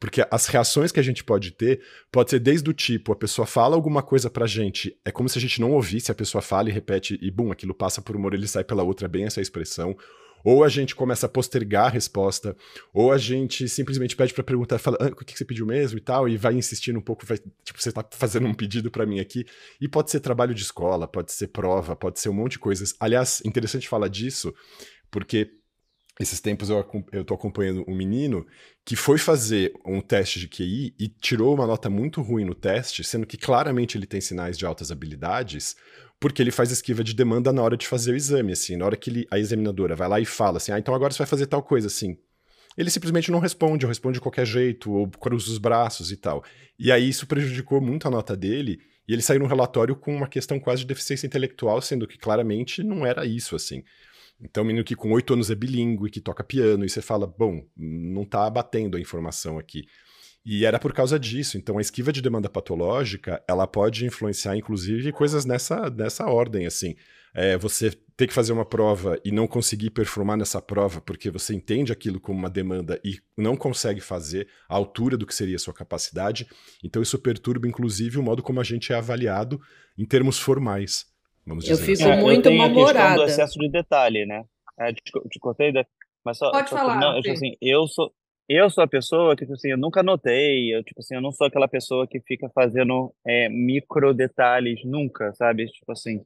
Porque 0.00 0.26
as 0.30 0.46
reações 0.46 0.90
que 0.90 0.98
a 0.98 1.02
gente 1.02 1.22
pode 1.22 1.50
ter 1.50 1.82
pode 2.10 2.30
ser 2.30 2.40
desde 2.40 2.68
o 2.70 2.72
tipo, 2.72 3.12
a 3.12 3.16
pessoa 3.16 3.46
fala 3.46 3.76
alguma 3.76 4.02
coisa 4.02 4.30
pra 4.30 4.46
gente, 4.46 4.98
é 5.04 5.10
como 5.10 5.28
se 5.28 5.38
a 5.38 5.40
gente 5.40 5.60
não 5.60 5.72
ouvisse, 5.72 6.10
a 6.10 6.14
pessoa 6.14 6.40
fala 6.40 6.70
e 6.70 6.72
repete, 6.72 7.18
e 7.20 7.30
bum, 7.30 7.52
aquilo 7.52 7.74
passa 7.74 8.00
por 8.00 8.16
uma 8.16 8.26
orelha 8.26 8.46
e 8.46 8.48
sai 8.48 8.64
pela 8.64 8.82
outra, 8.82 9.06
é 9.06 9.08
bem 9.08 9.24
essa 9.24 9.42
expressão. 9.42 9.94
Ou 10.42 10.64
a 10.64 10.70
gente 10.70 10.96
começa 10.96 11.26
a 11.26 11.28
postergar 11.28 11.84
a 11.84 11.90
resposta, 11.90 12.56
ou 12.94 13.12
a 13.12 13.18
gente 13.18 13.68
simplesmente 13.68 14.16
pede 14.16 14.32
para 14.32 14.42
perguntar, 14.42 14.78
fala, 14.78 14.96
ah, 14.98 15.08
o 15.08 15.16
que 15.16 15.36
você 15.36 15.44
pediu 15.44 15.66
mesmo 15.66 15.98
e 15.98 16.00
tal, 16.00 16.26
e 16.26 16.38
vai 16.38 16.54
insistindo 16.54 16.98
um 16.98 17.02
pouco, 17.02 17.26
vai, 17.26 17.36
tipo, 17.62 17.78
você 17.78 17.92
tá 17.92 18.02
fazendo 18.12 18.46
um 18.46 18.54
pedido 18.54 18.90
para 18.90 19.04
mim 19.04 19.20
aqui. 19.20 19.44
E 19.78 19.86
pode 19.86 20.10
ser 20.10 20.20
trabalho 20.20 20.54
de 20.54 20.62
escola, 20.62 21.06
pode 21.06 21.30
ser 21.32 21.48
prova, 21.48 21.94
pode 21.94 22.18
ser 22.18 22.30
um 22.30 22.32
monte 22.32 22.52
de 22.52 22.58
coisas. 22.58 22.94
Aliás, 22.98 23.42
interessante 23.44 23.86
falar 23.86 24.08
disso, 24.08 24.54
porque 25.10 25.59
esses 26.20 26.38
tempos 26.38 26.68
eu, 26.68 26.86
eu 27.12 27.24
tô 27.24 27.32
acompanhando 27.32 27.82
um 27.88 27.96
menino 27.96 28.46
que 28.84 28.94
foi 28.94 29.16
fazer 29.16 29.72
um 29.86 30.02
teste 30.02 30.38
de 30.38 30.48
QI 30.48 30.94
e 31.00 31.08
tirou 31.08 31.54
uma 31.54 31.66
nota 31.66 31.88
muito 31.88 32.20
ruim 32.20 32.44
no 32.44 32.54
teste, 32.54 33.02
sendo 33.02 33.26
que 33.26 33.38
claramente 33.38 33.96
ele 33.96 34.06
tem 34.06 34.20
sinais 34.20 34.58
de 34.58 34.66
altas 34.66 34.90
habilidades, 34.90 35.74
porque 36.20 36.42
ele 36.42 36.50
faz 36.50 36.70
esquiva 36.70 37.02
de 37.02 37.14
demanda 37.14 37.50
na 37.54 37.62
hora 37.62 37.74
de 37.74 37.86
fazer 37.86 38.12
o 38.12 38.16
exame, 38.16 38.52
assim, 38.52 38.76
na 38.76 38.84
hora 38.84 38.96
que 38.96 39.08
ele, 39.08 39.26
a 39.30 39.38
examinadora 39.38 39.96
vai 39.96 40.08
lá 40.08 40.20
e 40.20 40.26
fala 40.26 40.58
assim, 40.58 40.72
ah, 40.72 40.78
então 40.78 40.94
agora 40.94 41.10
você 41.10 41.18
vai 41.18 41.26
fazer 41.26 41.46
tal 41.46 41.62
coisa, 41.62 41.86
assim. 41.86 42.18
Ele 42.76 42.90
simplesmente 42.90 43.30
não 43.30 43.38
responde, 43.38 43.86
ou 43.86 43.88
responde 43.88 44.14
de 44.14 44.20
qualquer 44.20 44.46
jeito, 44.46 44.92
ou 44.92 45.08
cruza 45.08 45.50
os 45.50 45.56
braços 45.58 46.12
e 46.12 46.18
tal. 46.18 46.44
E 46.78 46.92
aí 46.92 47.08
isso 47.08 47.26
prejudicou 47.26 47.80
muito 47.80 48.06
a 48.06 48.10
nota 48.10 48.36
dele, 48.36 48.78
e 49.08 49.14
ele 49.14 49.22
saiu 49.22 49.40
no 49.40 49.46
relatório 49.46 49.96
com 49.96 50.14
uma 50.14 50.28
questão 50.28 50.60
quase 50.60 50.82
de 50.82 50.88
deficiência 50.88 51.26
intelectual, 51.26 51.80
sendo 51.80 52.06
que 52.06 52.18
claramente 52.18 52.82
não 52.82 53.06
era 53.06 53.24
isso, 53.24 53.56
assim. 53.56 53.82
Então, 54.42 54.62
um 54.62 54.66
menino 54.66 54.84
que 54.84 54.96
com 54.96 55.12
oito 55.12 55.34
anos 55.34 55.50
é 55.50 55.54
bilíngue, 55.54 56.10
que 56.10 56.20
toca 56.20 56.42
piano, 56.42 56.84
e 56.84 56.88
você 56.88 57.02
fala, 57.02 57.26
bom, 57.26 57.62
não 57.76 58.24
tá 58.24 58.48
batendo 58.48 58.96
a 58.96 59.00
informação 59.00 59.58
aqui. 59.58 59.84
E 60.44 60.64
era 60.64 60.78
por 60.78 60.92
causa 60.92 61.18
disso. 61.18 61.58
Então, 61.58 61.76
a 61.76 61.80
esquiva 61.80 62.12
de 62.12 62.22
demanda 62.22 62.48
patológica, 62.48 63.42
ela 63.46 63.66
pode 63.66 64.06
influenciar, 64.06 64.56
inclusive, 64.56 65.12
coisas 65.12 65.44
nessa, 65.44 65.90
nessa 65.90 66.26
ordem, 66.26 66.66
assim. 66.66 66.96
É, 67.34 67.56
você 67.56 67.90
ter 68.16 68.26
que 68.26 68.34
fazer 68.34 68.52
uma 68.52 68.64
prova 68.64 69.18
e 69.24 69.30
não 69.30 69.46
conseguir 69.46 69.90
performar 69.90 70.36
nessa 70.36 70.60
prova 70.60 71.00
porque 71.00 71.30
você 71.30 71.54
entende 71.54 71.92
aquilo 71.92 72.18
como 72.18 72.38
uma 72.38 72.50
demanda 72.50 73.00
e 73.04 73.20
não 73.38 73.56
consegue 73.56 74.00
fazer 74.00 74.48
à 74.68 74.74
altura 74.74 75.16
do 75.16 75.24
que 75.24 75.34
seria 75.34 75.56
a 75.56 75.58
sua 75.58 75.72
capacidade. 75.72 76.48
Então, 76.82 77.02
isso 77.02 77.18
perturba, 77.18 77.68
inclusive, 77.68 78.18
o 78.18 78.22
modo 78.22 78.42
como 78.42 78.60
a 78.60 78.64
gente 78.64 78.92
é 78.92 78.96
avaliado 78.96 79.60
em 79.96 80.04
termos 80.04 80.38
formais. 80.38 81.06
Vamos 81.46 81.64
dizer 81.64 81.74
eu 81.74 81.96
fico 81.96 82.08
assim. 82.10 82.22
muito 82.22 82.48
é, 82.48 82.56
mal-humorada. 82.56 83.16
do 83.16 83.24
excesso 83.24 83.58
de 83.58 83.68
detalhe, 83.70 84.26
né? 84.26 84.44
É, 84.78 84.92
te, 84.92 85.02
te 85.02 85.38
cortei, 85.38 85.72
mas 86.24 86.38
só, 86.38 86.50
Pode 86.50 86.70
só, 86.70 86.76
falar. 86.76 86.96
Não, 86.96 87.16
eu, 87.16 87.22
tipo 87.22 87.34
assim, 87.34 87.56
eu 87.60 87.86
sou 87.86 88.12
eu 88.52 88.68
sou 88.68 88.82
a 88.82 88.88
pessoa 88.88 89.36
que, 89.36 89.44
tipo 89.44 89.52
assim, 89.52 89.68
eu 89.70 89.78
nunca 89.78 90.02
notei, 90.02 90.74
eu, 90.74 90.82
tipo 90.82 90.98
assim, 90.98 91.14
eu 91.14 91.20
não 91.20 91.30
sou 91.30 91.46
aquela 91.46 91.68
pessoa 91.68 92.04
que 92.04 92.20
fica 92.20 92.50
fazendo 92.52 93.14
é, 93.24 93.48
micro 93.48 94.12
detalhes 94.12 94.80
nunca, 94.84 95.32
sabe? 95.34 95.66
Tipo 95.66 95.92
assim, 95.92 96.20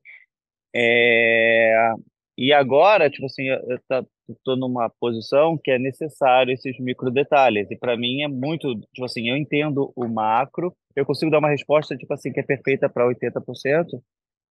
é... 0.75 1.93
e 2.39 2.51
agora, 2.51 3.11
tipo 3.11 3.27
assim, 3.27 3.45
eu, 3.45 3.57
eu 3.69 3.79
tá, 3.87 4.03
tô 4.43 4.57
numa 4.57 4.89
posição 4.99 5.59
que 5.63 5.71
é 5.71 5.79
necessário 5.79 6.55
esses 6.55 6.79
micro 6.81 7.11
detalhes, 7.11 7.71
e 7.71 7.77
para 7.77 7.95
mim 7.95 8.23
é 8.23 8.29
muito, 8.29 8.75
tipo 8.95 9.05
assim, 9.05 9.29
eu 9.29 9.37
entendo 9.37 9.93
o 9.95 10.09
macro, 10.09 10.75
eu 10.97 11.05
consigo 11.05 11.31
dar 11.31 11.41
uma 11.41 11.51
resposta, 11.51 11.95
tipo 11.95 12.15
assim, 12.15 12.33
que 12.33 12.41
é 12.41 12.43
perfeita 12.43 12.89
para 12.89 13.07
80%, 13.07 14.01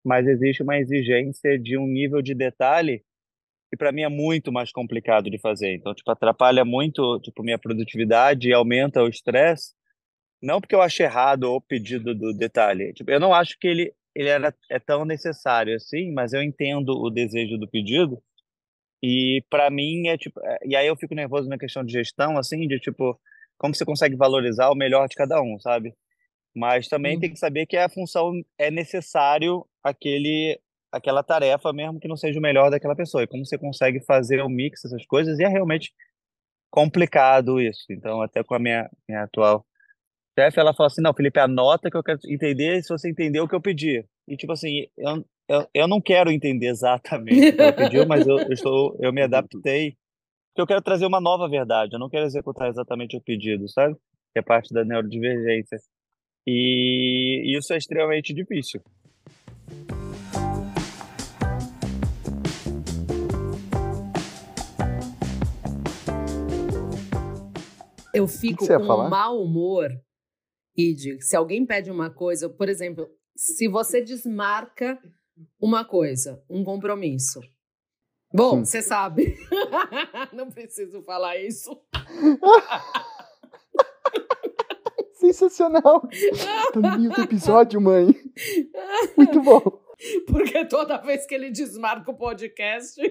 mas 0.03 0.27
existe 0.27 0.63
uma 0.63 0.77
exigência 0.77 1.57
de 1.57 1.77
um 1.77 1.87
nível 1.87 2.21
de 2.21 2.33
detalhe 2.33 3.03
que 3.69 3.77
para 3.77 3.91
mim 3.91 4.03
é 4.03 4.09
muito 4.09 4.51
mais 4.51 4.71
complicado 4.71 5.31
de 5.31 5.39
fazer. 5.39 5.73
Então, 5.73 5.95
tipo, 5.95 6.11
atrapalha 6.11 6.63
muito, 6.63 7.19
tipo, 7.21 7.41
minha 7.41 7.57
produtividade 7.57 8.47
e 8.47 8.53
aumenta 8.53 9.01
o 9.01 9.07
estresse. 9.07 9.73
Não 10.41 10.61
porque 10.61 10.75
eu 10.75 10.81
acho 10.81 11.01
errado 11.01 11.51
o 11.51 11.59
pedido 11.59 12.13
do 12.13 12.33
detalhe. 12.33 12.93
Tipo, 12.93 13.09
eu 13.09 13.19
não 13.19 13.33
acho 13.33 13.57
que 13.59 13.67
ele 13.67 13.93
ele 14.15 14.29
era 14.29 14.53
é 14.69 14.79
tão 14.79 15.05
necessário 15.05 15.75
assim, 15.75 16.11
mas 16.11 16.33
eu 16.33 16.43
entendo 16.43 16.89
o 16.89 17.09
desejo 17.09 17.57
do 17.57 17.67
pedido. 17.67 18.21
E 19.01 19.43
para 19.49 19.69
mim 19.71 20.07
é 20.07 20.17
tipo, 20.17 20.39
é, 20.45 20.59
e 20.65 20.75
aí 20.75 20.87
eu 20.87 20.95
fico 20.95 21.15
nervoso 21.15 21.49
na 21.49 21.57
questão 21.57 21.83
de 21.83 21.91
gestão 21.93 22.37
assim, 22.37 22.67
de 22.67 22.79
tipo, 22.79 23.19
como 23.57 23.75
você 23.75 23.85
consegue 23.85 24.15
valorizar 24.15 24.69
o 24.69 24.75
melhor 24.75 25.07
de 25.07 25.15
cada 25.15 25.41
um, 25.41 25.59
sabe? 25.59 25.95
Mas 26.55 26.87
também 26.87 27.19
tem 27.19 27.31
que 27.31 27.39
saber 27.39 27.65
que 27.65 27.77
a 27.77 27.89
função 27.89 28.31
é 28.57 28.69
necessário 28.69 29.65
aquele 29.83 30.59
aquela 30.91 31.23
tarefa, 31.23 31.73
mesmo 31.73 31.99
que 31.99 32.07
não 32.07 32.15
seja 32.15 32.37
o 32.37 32.41
melhor 32.41 32.69
daquela 32.69 32.95
pessoa. 32.95 33.23
E 33.23 33.27
como 33.27 33.43
você 33.43 33.57
consegue 33.57 33.99
fazer 34.05 34.41
o 34.41 34.49
mix 34.49 34.83
dessas 34.83 35.03
coisas, 35.07 35.39
e 35.39 35.43
é 35.43 35.47
realmente 35.47 35.91
complicado 36.69 37.59
isso. 37.59 37.85
Então, 37.89 38.21
até 38.21 38.43
com 38.43 38.53
a 38.53 38.59
minha, 38.59 38.87
minha 39.09 39.23
atual 39.23 39.65
chefe, 40.37 40.59
ela 40.59 40.73
fala 40.73 40.87
assim, 40.87 41.01
não, 41.01 41.13
Felipe, 41.13 41.39
anota 41.39 41.89
que 41.89 41.97
eu 41.97 42.03
quero 42.03 42.19
entender 42.27 42.83
se 42.83 42.89
você 42.89 43.09
entendeu 43.09 43.43
o 43.43 43.47
que 43.47 43.55
eu 43.55 43.61
pedi. 43.61 44.05
E, 44.27 44.35
tipo 44.35 44.51
assim, 44.53 44.87
eu, 44.97 45.25
eu, 45.47 45.67
eu 45.73 45.87
não 45.87 46.01
quero 46.01 46.31
entender 46.31 46.67
exatamente 46.67 47.49
o 47.49 47.55
que 47.55 47.61
eu 47.61 47.73
pedi, 47.73 48.05
mas 48.05 48.27
eu, 48.27 48.39
eu, 48.39 48.53
estou, 48.53 48.97
eu 48.99 49.13
me 49.13 49.21
adaptei, 49.21 49.95
porque 50.53 50.61
eu 50.61 50.67
quero 50.67 50.81
trazer 50.81 51.05
uma 51.05 51.21
nova 51.21 51.47
verdade, 51.49 51.93
eu 51.93 51.99
não 51.99 52.09
quero 52.09 52.25
executar 52.25 52.69
exatamente 52.69 53.17
o 53.17 53.21
pedido, 53.21 53.67
sabe? 53.69 53.95
Que 54.33 54.39
é 54.39 54.41
parte 54.41 54.73
da 54.73 54.83
neurodivergência. 54.83 55.77
E 56.45 57.57
isso 57.57 57.73
é 57.73 57.77
extremamente 57.77 58.33
difícil. 58.33 58.81
Eu 68.13 68.27
fico 68.27 68.67
com 68.67 68.73
um 68.73 69.09
mau 69.09 69.41
humor, 69.41 69.89
Id, 70.77 71.19
se 71.21 71.35
alguém 71.35 71.65
pede 71.65 71.89
uma 71.89 72.11
coisa, 72.11 72.47
por 72.47 72.69
exemplo, 72.69 73.09
se 73.35 73.67
você 73.67 74.01
desmarca 74.01 74.99
uma 75.59 75.83
coisa, 75.83 76.43
um 76.49 76.63
compromisso. 76.63 77.39
Bom, 78.31 78.65
você 78.65 78.81
sabe. 78.81 79.35
Não 80.33 80.51
preciso 80.51 81.01
falar 81.03 81.37
isso. 81.37 81.79
Sensacional! 85.23 86.01
Tamanho 86.73 87.09
do 87.09 87.21
episódio, 87.21 87.79
mãe. 87.79 88.13
Muito 89.15 89.41
bom. 89.41 89.61
Porque 90.27 90.65
toda 90.65 90.97
vez 90.97 91.25
que 91.25 91.33
ele 91.33 91.49
desmarca 91.49 92.11
o 92.11 92.17
podcast, 92.17 93.01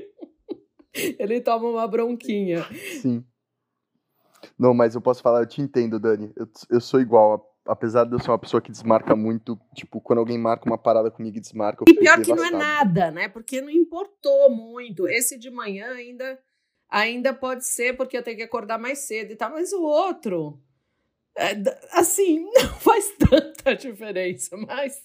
ele 0.95 1.41
toma 1.41 1.69
uma 1.69 1.89
bronquinha. 1.89 2.63
Sim. 3.01 3.25
Não, 4.59 4.75
mas 4.75 4.95
eu 4.95 5.01
posso 5.01 5.23
falar, 5.23 5.41
eu 5.41 5.47
te 5.47 5.63
entendo, 5.63 5.99
Dani. 5.99 6.31
Eu, 6.37 6.47
eu 6.71 6.81
sou 6.81 7.01
igual. 7.01 7.49
Apesar 7.65 8.05
de 8.05 8.13
eu 8.13 8.19
ser 8.19 8.31
uma 8.31 8.39
pessoa 8.39 8.61
que 8.61 8.73
desmarca 8.73 9.15
muito, 9.15 9.59
tipo, 9.75 10.01
quando 10.01 10.19
alguém 10.19 10.37
marca 10.37 10.69
uma 10.69 10.77
parada 10.77 11.11
comigo 11.11 11.37
e 11.39 11.41
desmarca, 11.41 11.85
eu 11.87 11.95
E 11.95 11.97
pior 11.97 12.21
que 12.21 12.35
não 12.35 12.45
é 12.45 12.51
nada, 12.51 13.11
né? 13.11 13.29
Porque 13.29 13.61
não 13.61 13.71
importou 13.71 14.51
muito. 14.51 15.09
Esse 15.09 15.39
de 15.39 15.49
manhã 15.49 15.93
ainda 15.93 16.39
ainda 16.91 17.33
pode 17.33 17.65
ser 17.65 17.97
porque 17.97 18.19
eu 18.19 18.23
tenho 18.23 18.37
que 18.37 18.43
acordar 18.43 18.79
mais 18.79 19.07
cedo 19.07 19.33
e 19.33 19.37
tal, 19.37 19.53
mas 19.53 19.73
o 19.73 19.81
outro 19.81 20.61
assim, 21.93 22.41
não 22.55 22.75
faz 22.75 23.15
tanta 23.19 23.75
diferença, 23.75 24.57
mas 24.57 25.03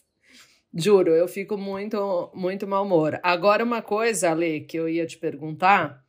juro, 0.74 1.12
eu 1.12 1.28
fico 1.28 1.58
muito, 1.58 2.32
muito 2.34 2.68
mal 2.68 2.86
humor. 2.86 3.20
Agora, 3.24 3.64
uma 3.64 3.82
coisa, 3.82 4.32
Ale, 4.32 4.62
que 4.62 4.78
eu 4.78 4.88
ia 4.88 5.06
te 5.06 5.18
perguntar, 5.18 6.04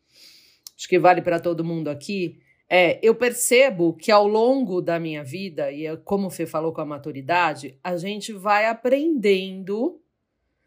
acho 0.76 0.88
que 0.88 0.98
vale 0.98 1.22
para 1.22 1.40
todo 1.40 1.64
mundo 1.64 1.88
aqui, 1.88 2.40
é, 2.70 2.98
eu 3.02 3.14
percebo 3.14 3.94
que 3.94 4.12
ao 4.12 4.28
longo 4.28 4.82
da 4.82 5.00
minha 5.00 5.24
vida, 5.24 5.72
e 5.72 5.86
é 5.86 5.96
como 5.96 6.26
o 6.26 6.30
Fê 6.30 6.44
falou 6.44 6.72
com 6.72 6.82
a 6.82 6.86
maturidade, 6.86 7.78
a 7.82 7.96
gente 7.96 8.32
vai 8.32 8.66
aprendendo, 8.66 10.02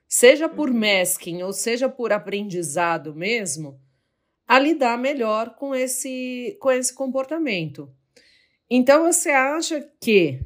seja 0.08 0.50
por 0.50 0.70
uhum. 0.70 0.79
masking 0.79 1.43
ou 1.43 1.53
seja 1.53 1.88
por 1.88 2.12
aprendizado 2.12 3.13
mesmo, 3.13 3.79
a 4.48 4.58
lidar 4.58 4.98
melhor 4.98 5.55
com 5.55 5.75
esse, 5.75 6.58
com 6.60 6.72
esse 6.72 6.93
comportamento. 6.93 7.93
Então, 8.74 9.12
você 9.12 9.32
acha 9.32 9.86
que 10.00 10.40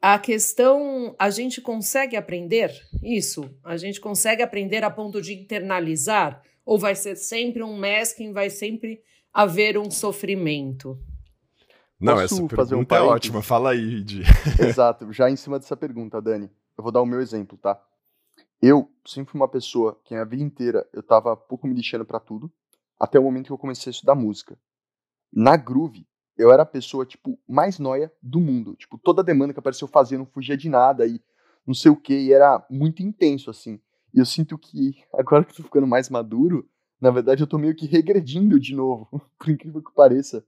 a 0.00 0.18
questão, 0.18 1.14
a 1.18 1.28
gente 1.28 1.60
consegue 1.60 2.16
aprender 2.16 2.72
isso? 3.02 3.54
A 3.62 3.76
gente 3.76 4.00
consegue 4.00 4.42
aprender 4.42 4.82
a 4.82 4.90
ponto 4.90 5.20
de 5.20 5.34
internalizar? 5.34 6.42
Ou 6.64 6.78
vai 6.78 6.94
ser 6.94 7.16
sempre 7.16 7.62
um 7.62 7.78
masking, 7.78 8.32
vai 8.32 8.48
sempre 8.48 9.02
haver 9.30 9.76
um 9.76 9.90
sofrimento? 9.90 10.98
Não, 12.00 12.14
Posso 12.14 12.46
essa 12.46 12.46
pergunta 12.46 12.94
um 12.94 12.98
é 12.98 13.02
ótima. 13.02 13.42
Fala 13.42 13.72
aí, 13.72 14.02
Di. 14.02 14.22
Exato. 14.58 15.12
Já 15.12 15.30
em 15.30 15.36
cima 15.36 15.58
dessa 15.58 15.76
pergunta, 15.76 16.18
Dani, 16.22 16.50
eu 16.78 16.82
vou 16.82 16.90
dar 16.90 17.02
o 17.02 17.06
meu 17.06 17.20
exemplo, 17.20 17.58
tá? 17.58 17.78
Eu 18.62 18.90
sempre 19.04 19.32
fui 19.32 19.38
uma 19.38 19.48
pessoa 19.48 20.00
que 20.02 20.14
a 20.14 20.24
vida 20.24 20.42
inteira 20.42 20.88
eu 20.94 21.02
tava 21.02 21.36
pouco 21.36 21.66
me 21.66 21.74
lixando 21.74 22.06
para 22.06 22.20
tudo, 22.20 22.50
até 22.98 23.18
o 23.18 23.22
momento 23.22 23.48
que 23.48 23.52
eu 23.52 23.58
comecei 23.58 23.90
a 23.90 23.92
estudar 23.92 24.14
música. 24.14 24.58
Na 25.30 25.58
Groove, 25.58 26.06
eu 26.40 26.50
era 26.50 26.62
a 26.62 26.66
pessoa, 26.66 27.04
tipo, 27.04 27.38
mais 27.46 27.78
noia 27.78 28.10
do 28.22 28.40
mundo. 28.40 28.74
Tipo, 28.74 28.96
toda 28.96 29.22
demanda 29.22 29.52
que 29.52 29.58
apareceu 29.58 29.86
fazia, 29.86 30.16
não 30.16 30.24
fugia 30.24 30.56
de 30.56 30.70
nada 30.70 31.06
e 31.06 31.20
não 31.66 31.74
sei 31.74 31.90
o 31.90 31.96
que, 31.96 32.14
e 32.14 32.32
era 32.32 32.64
muito 32.70 33.02
intenso, 33.02 33.50
assim. 33.50 33.78
E 34.14 34.18
eu 34.18 34.24
sinto 34.24 34.56
que, 34.56 34.96
agora 35.12 35.44
que 35.44 35.52
eu 35.52 35.56
tô 35.56 35.62
ficando 35.62 35.86
mais 35.86 36.08
maduro, 36.08 36.66
na 36.98 37.10
verdade, 37.10 37.42
eu 37.42 37.46
tô 37.46 37.58
meio 37.58 37.74
que 37.74 37.86
regredindo 37.86 38.58
de 38.58 38.74
novo, 38.74 39.06
por 39.38 39.50
incrível 39.50 39.82
que 39.82 39.92
pareça. 39.94 40.44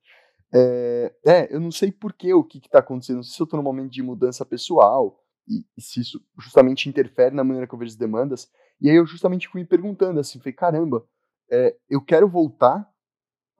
É, 0.54 1.14
é 1.24 1.54
eu 1.54 1.60
não 1.60 1.70
sei 1.70 1.92
porquê, 1.92 2.32
o 2.32 2.42
que 2.42 2.58
que 2.58 2.70
tá 2.70 2.78
acontecendo. 2.78 3.16
Não 3.16 3.22
sei 3.22 3.34
se 3.34 3.42
eu 3.42 3.46
tô 3.46 3.58
num 3.58 3.62
momento 3.62 3.90
de 3.90 4.02
mudança 4.02 4.44
pessoal 4.46 5.22
e, 5.46 5.64
e, 5.76 5.82
se 5.82 6.00
isso 6.00 6.24
justamente 6.38 6.88
interfere 6.88 7.34
na 7.34 7.44
maneira 7.44 7.66
que 7.66 7.74
eu 7.74 7.78
vejo 7.78 7.90
as 7.90 7.96
demandas. 7.96 8.50
E 8.80 8.88
aí 8.88 8.96
eu 8.96 9.06
justamente 9.06 9.48
fui 9.48 9.60
me 9.60 9.66
perguntando 9.66 10.20
assim, 10.20 10.38
falei, 10.38 10.54
caramba, 10.54 11.06
é, 11.50 11.76
eu 11.88 12.00
quero 12.00 12.28
voltar 12.28 12.88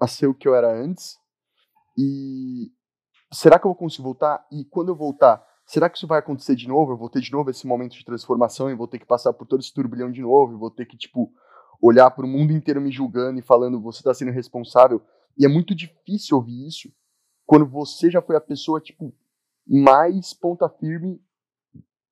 a 0.00 0.06
ser 0.06 0.26
o 0.26 0.34
que 0.34 0.48
eu 0.48 0.54
era 0.54 0.72
antes 0.72 1.21
e 1.96 2.70
será 3.32 3.58
que 3.58 3.66
eu 3.66 3.70
vou 3.70 3.76
conseguir 3.76 4.04
voltar? 4.04 4.46
E 4.50 4.64
quando 4.64 4.88
eu 4.88 4.96
voltar, 4.96 5.44
será 5.66 5.88
que 5.88 5.96
isso 5.96 6.06
vai 6.06 6.18
acontecer 6.18 6.54
de 6.54 6.68
novo? 6.68 6.92
Eu 6.92 6.96
vou 6.96 7.08
ter 7.08 7.20
de 7.20 7.32
novo 7.32 7.50
esse 7.50 7.66
momento 7.66 7.92
de 7.92 8.04
transformação 8.04 8.70
e 8.70 8.74
vou 8.74 8.88
ter 8.88 8.98
que 8.98 9.06
passar 9.06 9.32
por 9.32 9.46
todo 9.46 9.60
esse 9.60 9.72
turbilhão 9.72 10.10
de 10.10 10.22
novo 10.22 10.54
e 10.54 10.58
vou 10.58 10.70
ter 10.70 10.86
que, 10.86 10.96
tipo, 10.96 11.32
olhar 11.80 12.10
para 12.10 12.24
o 12.24 12.28
mundo 12.28 12.52
inteiro 12.52 12.80
me 12.80 12.92
julgando 12.92 13.38
e 13.38 13.42
falando 13.42 13.80
você 13.80 14.00
está 14.00 14.14
sendo 14.14 14.30
responsável. 14.30 15.02
E 15.36 15.44
é 15.44 15.48
muito 15.48 15.74
difícil 15.74 16.36
ouvir 16.36 16.66
isso 16.66 16.92
quando 17.46 17.66
você 17.66 18.10
já 18.10 18.22
foi 18.22 18.36
a 18.36 18.40
pessoa, 18.40 18.80
tipo, 18.80 19.12
mais 19.66 20.32
ponta 20.32 20.68
firme 20.68 21.20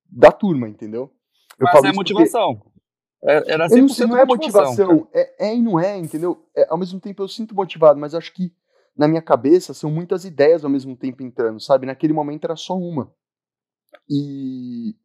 da 0.05 0.31
turma, 0.31 0.67
entendeu? 0.67 1.11
Eu 1.57 1.67
Mas 1.73 1.83
é 1.83 1.93
motivação. 1.93 2.55
Porque... 2.57 2.71
É, 3.23 3.53
era 3.53 3.67
eu 3.69 3.77
não 3.77 3.89
sei, 3.89 4.07
não 4.07 4.17
é 4.17 4.25
motivação. 4.25 5.07
É, 5.13 5.47
é, 5.47 5.55
e 5.55 5.61
não 5.61 5.79
é, 5.79 5.97
entendeu? 5.97 6.43
É, 6.55 6.67
ao 6.69 6.77
mesmo 6.77 6.99
tempo 6.99 7.21
eu 7.21 7.27
sinto 7.27 7.53
motivado, 7.53 7.99
mas 7.99 8.15
acho 8.15 8.33
que 8.33 8.51
na 8.95 9.07
minha 9.07 9.21
cabeça 9.21 9.73
são 9.73 9.91
muitas 9.91 10.25
ideias 10.25 10.63
ao 10.63 10.69
mesmo 10.69 10.95
tempo 10.95 11.23
entrando, 11.23 11.59
sabe? 11.59 11.85
Naquele 11.85 12.13
momento 12.13 12.45
era 12.45 12.55
só 12.55 12.77
uma. 12.77 13.13
E 14.09 14.95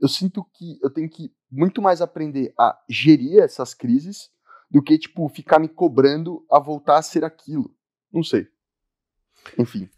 eu 0.00 0.08
sinto 0.08 0.44
que 0.54 0.78
eu 0.82 0.90
tenho 0.90 1.08
que 1.08 1.32
muito 1.50 1.82
mais 1.82 2.00
aprender 2.00 2.52
a 2.58 2.78
gerir 2.88 3.40
essas 3.40 3.74
crises 3.74 4.30
do 4.70 4.82
que, 4.82 4.98
tipo, 4.98 5.28
ficar 5.28 5.58
me 5.58 5.68
cobrando 5.68 6.44
a 6.50 6.58
voltar 6.58 6.98
a 6.98 7.02
ser 7.02 7.24
aquilo. 7.24 7.74
Não 8.12 8.22
sei. 8.22 8.46
Enfim. 9.58 9.88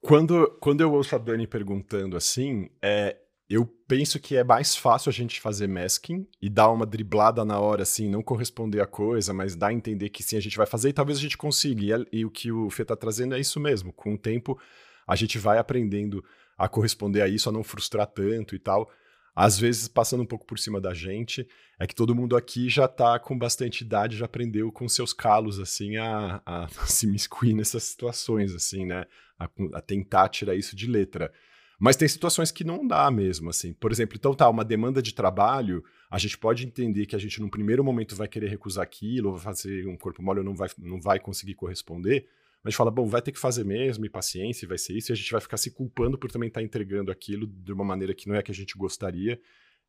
Quando, 0.00 0.58
quando 0.60 0.80
eu 0.80 0.92
ouço 0.92 1.14
a 1.14 1.18
Dani 1.18 1.46
perguntando 1.46 2.16
assim, 2.16 2.68
é, 2.82 3.16
eu 3.48 3.66
penso 3.86 4.20
que 4.20 4.36
é 4.36 4.44
mais 4.44 4.76
fácil 4.76 5.08
a 5.08 5.12
gente 5.12 5.40
fazer 5.40 5.66
masking 5.66 6.26
e 6.40 6.50
dar 6.50 6.70
uma 6.70 6.84
driblada 6.84 7.44
na 7.44 7.58
hora, 7.58 7.82
assim, 7.82 8.08
não 8.08 8.22
corresponder 8.22 8.80
a 8.80 8.86
coisa, 8.86 9.32
mas 9.32 9.56
dar 9.56 9.68
a 9.68 9.72
entender 9.72 10.10
que 10.10 10.22
sim, 10.22 10.36
a 10.36 10.40
gente 10.40 10.56
vai 10.56 10.66
fazer 10.66 10.90
e 10.90 10.92
talvez 10.92 11.18
a 11.18 11.20
gente 11.20 11.38
consiga. 11.38 11.82
E, 11.82 11.92
é, 11.92 12.04
e 12.12 12.24
o 12.24 12.30
que 12.30 12.52
o 12.52 12.68
Fê 12.70 12.84
tá 12.84 12.96
trazendo 12.96 13.34
é 13.34 13.40
isso 13.40 13.58
mesmo. 13.58 13.92
Com 13.92 14.14
o 14.14 14.18
tempo, 14.18 14.58
a 15.06 15.16
gente 15.16 15.38
vai 15.38 15.58
aprendendo 15.58 16.22
a 16.56 16.68
corresponder 16.68 17.22
a 17.22 17.28
isso, 17.28 17.48
a 17.48 17.52
não 17.52 17.64
frustrar 17.64 18.06
tanto 18.06 18.54
e 18.54 18.58
tal 18.58 18.90
às 19.38 19.56
vezes 19.56 19.86
passando 19.86 20.24
um 20.24 20.26
pouco 20.26 20.44
por 20.44 20.58
cima 20.58 20.80
da 20.80 20.92
gente, 20.92 21.46
é 21.78 21.86
que 21.86 21.94
todo 21.94 22.12
mundo 22.12 22.36
aqui 22.36 22.68
já 22.68 22.88
tá 22.88 23.20
com 23.20 23.38
bastante 23.38 23.82
idade, 23.82 24.16
já 24.16 24.24
aprendeu 24.24 24.72
com 24.72 24.88
seus 24.88 25.12
calos, 25.12 25.60
assim, 25.60 25.96
a, 25.96 26.42
a 26.44 26.66
se 26.84 27.06
miscuir 27.06 27.54
nessas 27.54 27.84
situações, 27.84 28.52
assim, 28.52 28.84
né? 28.84 29.06
A, 29.38 29.48
a, 29.74 29.80
tentar 29.80 30.28
tirar 30.28 30.56
isso 30.56 30.74
de 30.74 30.88
letra. 30.88 31.32
Mas 31.78 31.94
tem 31.94 32.08
situações 32.08 32.50
que 32.50 32.64
não 32.64 32.86
dá 32.86 33.10
mesmo, 33.10 33.50
assim. 33.50 33.72
Por 33.72 33.92
exemplo, 33.92 34.16
então 34.16 34.34
tá, 34.34 34.48
uma 34.48 34.64
demanda 34.64 35.00
de 35.00 35.14
trabalho, 35.14 35.84
a 36.10 36.18
gente 36.18 36.36
pode 36.36 36.66
entender 36.66 37.06
que 37.06 37.14
a 37.14 37.18
gente, 37.18 37.40
num 37.40 37.48
primeiro 37.48 37.84
momento, 37.84 38.16
vai 38.16 38.26
querer 38.26 38.48
recusar 38.48 38.82
aquilo, 38.82 39.32
vai 39.32 39.40
fazer 39.40 39.86
um 39.86 39.96
corpo 39.96 40.22
mole 40.22 40.40
ou 40.40 40.44
não 40.44 40.54
vai, 40.54 40.68
não 40.78 41.00
vai 41.00 41.20
conseguir 41.20 41.54
corresponder, 41.54 42.26
a 42.64 42.68
gente 42.68 42.76
fala, 42.76 42.90
bom, 42.90 43.06
vai 43.06 43.22
ter 43.22 43.32
que 43.32 43.38
fazer 43.38 43.64
mesmo, 43.64 44.04
e 44.04 44.10
paciência, 44.10 44.66
vai 44.66 44.76
ser 44.76 44.96
isso, 44.96 45.10
e 45.10 45.14
a 45.14 45.16
gente 45.16 45.30
vai 45.30 45.40
ficar 45.40 45.56
se 45.56 45.70
culpando 45.70 46.18
por 46.18 46.30
também 46.30 46.48
estar 46.48 46.60
tá 46.60 46.64
entregando 46.64 47.10
aquilo 47.10 47.46
de 47.46 47.72
uma 47.72 47.84
maneira 47.84 48.12
que 48.12 48.28
não 48.28 48.34
é 48.34 48.42
que 48.42 48.50
a 48.50 48.54
gente 48.54 48.76
gostaria, 48.76 49.40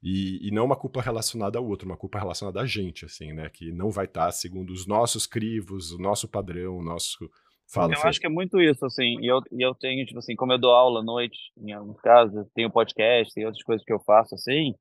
e, 0.01 0.47
e 0.47 0.51
não 0.51 0.65
uma 0.65 0.75
culpa 0.75 1.01
relacionada 1.01 1.57
ao 1.57 1.67
outro, 1.67 1.87
uma 1.87 1.97
culpa 1.97 2.19
relacionada 2.19 2.61
a 2.61 2.65
gente, 2.65 3.03
assim, 3.05 3.33
né? 3.33 3.49
Que 3.49 3.71
não 3.71 3.91
vai 3.91 4.05
estar 4.05 4.27
tá 4.27 4.31
segundo 4.31 4.71
os 4.71 4.85
nossos 4.85 5.27
crivos, 5.27 5.91
o 5.91 5.97
nosso 5.97 6.27
padrão, 6.27 6.77
o 6.77 6.83
nosso. 6.83 7.29
Fala, 7.71 7.93
eu 7.93 8.01
acho 8.03 8.19
que 8.19 8.25
é 8.25 8.29
muito 8.29 8.59
isso, 8.59 8.83
assim, 8.85 9.19
e 9.21 9.27
eu, 9.27 9.41
e 9.51 9.63
eu 9.63 9.75
tenho, 9.75 10.05
tipo 10.05 10.17
assim, 10.17 10.35
como 10.35 10.51
eu 10.51 10.57
dou 10.57 10.71
aula 10.71 11.01
à 11.01 11.03
noite, 11.03 11.37
em 11.57 11.71
alguns 11.71 12.01
casos, 12.01 12.47
tenho 12.55 12.71
podcast, 12.71 13.33
tem 13.33 13.45
outras 13.45 13.63
coisas 13.63 13.85
que 13.85 13.93
eu 13.93 13.99
faço, 13.99 14.33
assim, 14.33 14.73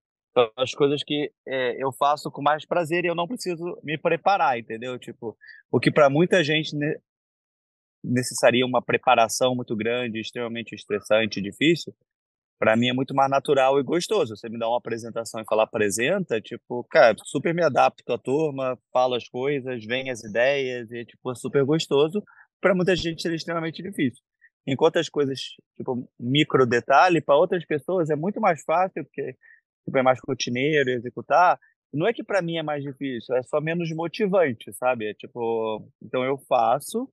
as 0.56 0.72
coisas 0.72 1.02
que 1.04 1.30
é, 1.46 1.82
eu 1.82 1.92
faço 1.92 2.30
com 2.30 2.40
mais 2.40 2.64
prazer 2.64 3.04
e 3.04 3.08
eu 3.08 3.14
não 3.14 3.26
preciso 3.26 3.78
me 3.82 3.98
preparar, 3.98 4.58
entendeu? 4.58 4.98
Tipo, 4.98 5.36
o 5.70 5.80
que 5.80 5.90
para 5.90 6.08
muita 6.08 6.42
gente 6.42 6.76
necessaria 8.02 8.64
uma 8.64 8.80
preparação 8.80 9.54
muito 9.54 9.74
grande, 9.76 10.20
extremamente 10.20 10.74
estressante, 10.74 11.42
difícil, 11.42 11.92
para 12.58 12.76
mim 12.76 12.88
é 12.88 12.92
muito 12.92 13.14
mais 13.14 13.30
natural 13.30 13.78
e 13.78 13.82
gostoso. 13.82 14.36
Você 14.36 14.48
me 14.48 14.58
dá 14.58 14.68
uma 14.68 14.78
apresentação 14.78 15.40
e 15.40 15.44
falar 15.44 15.64
apresenta, 15.64 16.40
tipo, 16.40 16.84
cara, 16.90 17.14
super 17.24 17.54
me 17.54 17.62
adapto 17.62 18.12
à 18.12 18.18
turma, 18.18 18.78
falo 18.92 19.14
as 19.14 19.28
coisas, 19.28 19.84
vem 19.84 20.10
as 20.10 20.24
ideias, 20.24 20.90
e 20.90 21.04
tipo, 21.04 21.30
é 21.30 21.34
super 21.34 21.64
gostoso. 21.64 22.22
Para 22.60 22.74
muita 22.74 22.94
gente 22.96 23.22
seria 23.22 23.36
extremamente 23.36 23.82
difícil. 23.82 24.22
Enquanto 24.66 24.98
as 24.98 25.08
coisas, 25.08 25.40
tipo, 25.76 26.08
micro 26.18 26.66
detalhe, 26.66 27.20
para 27.20 27.36
outras 27.36 27.64
pessoas 27.64 28.10
é 28.10 28.16
muito 28.16 28.40
mais 28.40 28.62
fácil, 28.64 29.04
porque 29.04 29.34
tipo, 29.84 29.98
é 29.98 30.02
mais 30.02 30.18
rotineiro 30.26 30.90
executar. 30.90 31.58
Não 31.92 32.06
é 32.06 32.12
que 32.12 32.22
para 32.22 32.42
mim 32.42 32.58
é 32.58 32.62
mais 32.62 32.82
difícil, 32.82 33.34
é 33.34 33.42
só 33.42 33.60
menos 33.60 33.90
motivante, 33.94 34.72
sabe? 34.74 35.10
É 35.10 35.14
tipo, 35.14 35.88
então 36.02 36.22
eu 36.22 36.36
faço, 36.36 37.08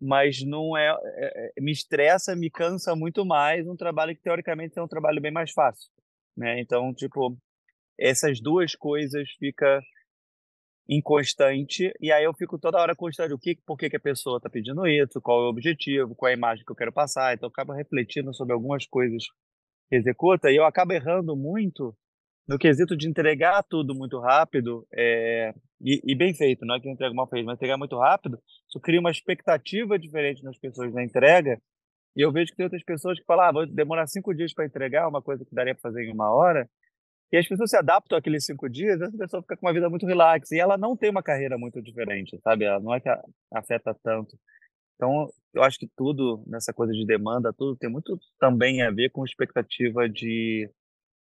mas 0.00 0.42
não 0.44 0.76
é, 0.76 0.88
é, 0.90 1.52
é, 1.56 1.60
me 1.60 1.72
estressa, 1.72 2.36
me 2.36 2.50
cansa 2.50 2.94
muito 2.94 3.24
mais 3.24 3.66
um 3.66 3.76
trabalho 3.76 4.14
que 4.14 4.22
teoricamente 4.22 4.78
é 4.78 4.82
um 4.82 4.88
trabalho 4.88 5.20
bem 5.20 5.32
mais 5.32 5.52
fácil, 5.52 5.88
né? 6.36 6.60
Então, 6.60 6.92
tipo, 6.92 7.38
essas 7.98 8.40
duas 8.40 8.74
coisas 8.74 9.30
fica 9.38 9.80
inconstante 10.88 11.92
e 12.00 12.10
aí 12.10 12.24
eu 12.24 12.34
fico 12.34 12.58
toda 12.58 12.80
hora 12.80 12.94
constante 12.94 13.32
o 13.32 13.38
que, 13.38 13.56
por 13.64 13.76
que, 13.76 13.88
que 13.88 13.96
a 13.96 14.00
pessoa 14.00 14.38
está 14.38 14.50
pedindo 14.50 14.86
isso, 14.86 15.20
qual 15.20 15.40
é 15.42 15.46
o 15.46 15.50
objetivo, 15.50 16.14
qual 16.14 16.28
é 16.28 16.32
a 16.34 16.36
imagem 16.36 16.64
que 16.64 16.72
eu 16.72 16.76
quero 16.76 16.92
passar, 16.92 17.34
então 17.34 17.46
eu 17.46 17.52
acabo 17.52 17.72
refletindo 17.72 18.34
sobre 18.34 18.52
algumas 18.52 18.86
coisas 18.86 19.24
que 19.88 19.96
executa 19.96 20.50
e 20.50 20.56
eu 20.56 20.64
acabo 20.64 20.92
errando 20.92 21.36
muito 21.36 21.94
no 22.48 22.58
quesito 22.58 22.96
de 22.96 23.08
entregar 23.08 23.62
tudo 23.62 23.94
muito 23.94 24.18
rápido 24.18 24.86
é, 24.92 25.54
e, 25.80 26.00
e, 26.04 26.14
bem 26.16 26.34
feito, 26.34 26.64
não 26.64 26.76
é 26.76 26.80
que 26.80 26.88
entrega 26.88 27.14
mal 27.14 27.28
feito, 27.28 27.46
mas 27.46 27.56
entregar 27.56 27.76
muito 27.76 27.98
rápido, 27.98 28.38
isso 28.68 28.80
cria 28.80 29.00
uma 29.00 29.10
expectativa 29.10 29.98
diferente 29.98 30.42
nas 30.44 30.58
pessoas 30.58 30.92
na 30.92 31.04
entrega. 31.04 31.60
E 32.14 32.20
eu 32.20 32.30
vejo 32.30 32.50
que 32.50 32.56
tem 32.56 32.64
outras 32.64 32.84
pessoas 32.84 33.18
que 33.18 33.24
falam, 33.24 33.46
ah, 33.46 33.52
vou 33.52 33.66
demorar 33.66 34.06
cinco 34.06 34.34
dias 34.34 34.52
para 34.52 34.66
entregar 34.66 35.08
uma 35.08 35.22
coisa 35.22 35.44
que 35.44 35.54
daria 35.54 35.74
para 35.74 35.82
fazer 35.82 36.04
em 36.04 36.12
uma 36.12 36.30
hora. 36.32 36.68
E 37.32 37.38
as 37.38 37.48
pessoas 37.48 37.70
se 37.70 37.76
adaptam 37.76 38.18
àqueles 38.18 38.44
cinco 38.44 38.68
dias, 38.68 39.00
essa 39.00 39.16
pessoa 39.16 39.42
fica 39.42 39.56
com 39.56 39.66
uma 39.66 39.72
vida 39.72 39.88
muito 39.88 40.06
relax. 40.06 40.52
E 40.52 40.60
ela 40.60 40.76
não 40.76 40.94
tem 40.94 41.08
uma 41.08 41.22
carreira 41.22 41.56
muito 41.56 41.80
diferente, 41.80 42.38
sabe? 42.44 42.66
Ela 42.66 42.78
não 42.78 42.94
é 42.94 43.00
que 43.00 43.08
afeta 43.50 43.96
tanto. 44.02 44.38
Então, 44.96 45.30
eu 45.54 45.62
acho 45.62 45.78
que 45.78 45.88
tudo 45.96 46.44
nessa 46.46 46.72
coisa 46.72 46.92
de 46.92 47.06
demanda, 47.06 47.52
tudo 47.52 47.74
tem 47.76 47.90
muito 47.90 48.18
também 48.38 48.82
a 48.82 48.90
ver 48.90 49.10
com 49.10 49.24
expectativa 49.24 50.08
de 50.08 50.70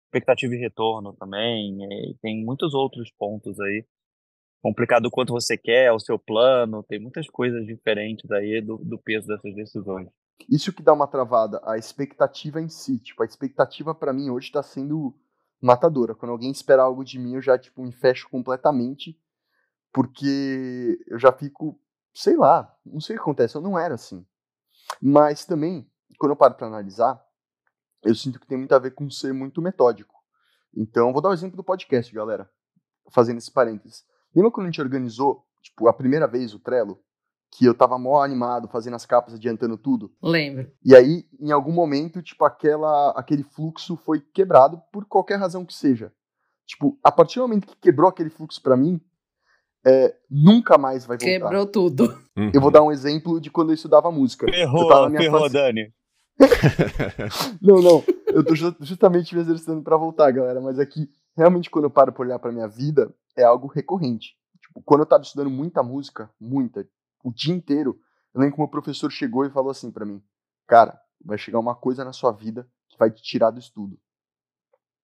expectativa 0.06 0.54
e 0.54 0.58
retorno 0.58 1.12
também, 1.12 1.76
e 1.82 2.14
tem 2.22 2.42
muitos 2.42 2.72
outros 2.72 3.12
pontos 3.18 3.60
aí. 3.60 3.84
Complicado 4.62 5.06
o 5.06 5.10
quanto 5.10 5.32
você 5.32 5.56
quer, 5.56 5.92
o 5.92 6.00
seu 6.00 6.18
plano, 6.18 6.82
tem 6.82 6.98
muitas 6.98 7.28
coisas 7.28 7.64
diferentes 7.66 8.28
aí 8.32 8.60
do, 8.60 8.78
do 8.78 8.98
peso 8.98 9.28
dessas 9.28 9.54
decisões. 9.54 10.08
Isso 10.50 10.72
que 10.72 10.82
dá 10.82 10.92
uma 10.92 11.06
travada, 11.06 11.60
a 11.64 11.76
expectativa 11.76 12.60
em 12.60 12.68
si. 12.68 12.98
Tipo, 12.98 13.22
a 13.22 13.26
expectativa 13.26 13.94
para 13.94 14.12
mim 14.12 14.30
hoje 14.30 14.50
tá 14.50 14.62
sendo 14.62 15.14
matadora. 15.60 16.14
Quando 16.14 16.32
alguém 16.32 16.50
espera 16.50 16.82
algo 16.82 17.04
de 17.04 17.18
mim, 17.18 17.34
eu 17.34 17.42
já, 17.42 17.58
tipo, 17.58 17.82
me 17.82 17.92
fecho 17.92 18.28
completamente. 18.28 19.18
Porque 19.92 20.98
eu 21.06 21.18
já 21.18 21.32
fico, 21.32 21.80
sei 22.14 22.36
lá, 22.36 22.72
não 22.84 23.00
sei 23.00 23.16
o 23.16 23.18
que 23.18 23.22
acontece, 23.22 23.56
eu 23.56 23.60
não 23.60 23.78
era 23.78 23.94
assim. 23.94 24.26
Mas 25.00 25.44
também, 25.44 25.90
quando 26.18 26.32
eu 26.32 26.36
paro 26.36 26.54
pra 26.54 26.66
analisar, 26.66 27.20
eu 28.04 28.14
sinto 28.14 28.38
que 28.38 28.46
tem 28.46 28.58
muito 28.58 28.74
a 28.74 28.78
ver 28.78 28.92
com 28.92 29.10
ser 29.10 29.32
muito 29.32 29.62
metódico. 29.62 30.14
Então, 30.76 31.12
vou 31.12 31.22
dar 31.22 31.28
o 31.28 31.32
um 31.32 31.34
exemplo 31.34 31.56
do 31.56 31.64
podcast, 31.64 32.12
galera. 32.14 32.50
Fazendo 33.10 33.38
esse 33.38 33.50
parênteses. 33.50 34.04
Lembra 34.34 34.50
quando 34.50 34.66
a 34.66 34.70
gente 34.70 34.80
organizou, 34.80 35.46
tipo, 35.62 35.88
a 35.88 35.92
primeira 35.92 36.26
vez 36.26 36.54
o 36.54 36.60
Trello? 36.60 37.02
Que 37.50 37.64
eu 37.64 37.74
tava 37.74 37.98
mó 37.98 38.22
animado, 38.22 38.68
fazendo 38.68 38.94
as 38.94 39.06
capas, 39.06 39.34
adiantando 39.34 39.76
tudo? 39.76 40.12
Lembro. 40.22 40.70
E 40.84 40.94
aí, 40.94 41.24
em 41.40 41.50
algum 41.50 41.72
momento, 41.72 42.22
tipo, 42.22 42.44
aquela, 42.44 43.10
aquele 43.10 43.42
fluxo 43.42 43.96
foi 43.96 44.20
quebrado 44.20 44.80
por 44.92 45.06
qualquer 45.06 45.38
razão 45.38 45.64
que 45.64 45.74
seja. 45.74 46.12
Tipo, 46.66 46.98
a 47.02 47.10
partir 47.10 47.38
do 47.38 47.48
momento 47.48 47.66
que 47.66 47.76
quebrou 47.76 48.10
aquele 48.10 48.28
fluxo 48.28 48.62
para 48.62 48.76
mim, 48.76 49.00
é, 49.86 50.14
nunca 50.30 50.76
mais 50.76 51.06
vai 51.06 51.16
voltar. 51.16 51.24
Quebrou 51.24 51.66
tudo. 51.66 52.04
Uhum. 52.36 52.50
Eu 52.52 52.60
vou 52.60 52.70
dar 52.70 52.82
um 52.82 52.92
exemplo 52.92 53.40
de 53.40 53.50
quando 53.50 53.70
eu 53.70 53.74
estudava 53.74 54.10
música. 54.10 54.46
Ferrou, 54.46 55.10
ferrou, 55.10 55.40
fase... 55.40 55.54
Dani. 55.54 55.94
não, 57.60 57.80
não. 57.80 58.04
Eu 58.26 58.44
tô 58.44 58.54
justamente 58.54 59.34
me 59.34 59.40
exercitando 59.40 59.82
para 59.82 59.96
voltar, 59.96 60.30
galera. 60.30 60.60
Mas 60.60 60.78
aqui, 60.78 61.08
é 61.36 61.40
realmente, 61.40 61.70
quando 61.70 61.84
eu 61.84 61.90
paro 61.90 62.12
pra 62.12 62.22
olhar 62.22 62.38
pra 62.38 62.52
minha 62.52 62.68
vida, 62.68 63.12
é 63.36 63.44
algo 63.44 63.66
recorrente. 63.66 64.34
Tipo, 64.60 64.82
quando 64.84 65.00
eu 65.00 65.06
tava 65.06 65.22
estudando 65.22 65.50
muita 65.50 65.82
música, 65.82 66.30
muita, 66.40 66.86
o 67.22 67.32
dia 67.32 67.54
inteiro, 67.54 68.00
eu 68.34 68.40
lembro 68.40 68.56
que 68.56 68.60
o 68.60 68.64
meu 68.64 68.70
professor 68.70 69.10
chegou 69.10 69.44
e 69.44 69.50
falou 69.50 69.70
assim 69.70 69.90
para 69.90 70.06
mim: 70.06 70.22
Cara, 70.66 71.00
vai 71.24 71.38
chegar 71.38 71.58
uma 71.58 71.74
coisa 71.74 72.04
na 72.04 72.12
sua 72.12 72.32
vida 72.32 72.68
que 72.88 72.98
vai 72.98 73.10
te 73.10 73.22
tirar 73.22 73.50
do 73.50 73.58
estudo. 73.58 73.98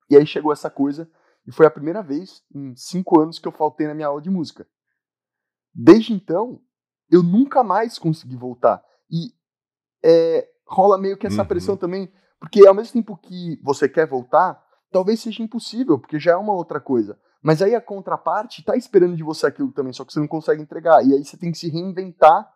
E 0.09 0.16
aí 0.16 0.27
chegou 0.27 0.53
essa 0.53 0.70
coisa, 0.70 1.11
e 1.46 1.53
foi 1.53 1.66
a 1.66 1.70
primeira 1.70 2.03
vez 2.03 2.42
em 2.55 2.74
cinco 2.77 3.20
anos 3.20 3.38
que 3.38 3.48
eu 3.48 3.53
faltei 3.53 3.87
na 3.87 3.94
minha 3.94 4.07
aula 4.07 4.20
de 4.20 4.31
música. 4.31 4.66
Desde 5.74 6.12
então, 6.12 6.61
eu 7.11 7.22
nunca 7.22 7.62
mais 7.62 7.98
consegui 7.98 8.37
voltar. 8.37 8.83
E 9.11 9.33
é, 10.05 10.48
rola 10.66 10.98
meio 10.98 11.16
que 11.16 11.27
essa 11.27 11.42
uhum. 11.42 11.48
pressão 11.48 11.77
também, 11.77 12.12
porque 12.38 12.66
ao 12.66 12.74
mesmo 12.74 12.92
tempo 12.92 13.16
que 13.16 13.61
você 13.62 13.88
quer 13.88 14.07
voltar, 14.07 14.62
talvez 14.90 15.20
seja 15.20 15.42
impossível, 15.42 15.98
porque 15.98 16.18
já 16.18 16.33
é 16.33 16.37
uma 16.37 16.53
outra 16.53 16.81
coisa. 16.81 17.18
Mas 17.45 17.61
aí 17.61 17.75
a 17.75 17.81
contraparte 17.81 18.63
está 18.63 18.75
esperando 18.75 19.15
de 19.15 19.23
você 19.23 19.47
aquilo 19.47 19.71
também, 19.71 19.93
só 19.93 20.03
que 20.03 20.15
você 20.15 20.19
não 20.19 20.27
consegue 20.27 20.63
entregar. 20.63 21.07
E 21.07 21.13
aí 21.13 21.23
você 21.23 21.37
tem 21.37 21.53
que 21.53 21.59
se 21.59 21.69
reinventar 21.69 22.51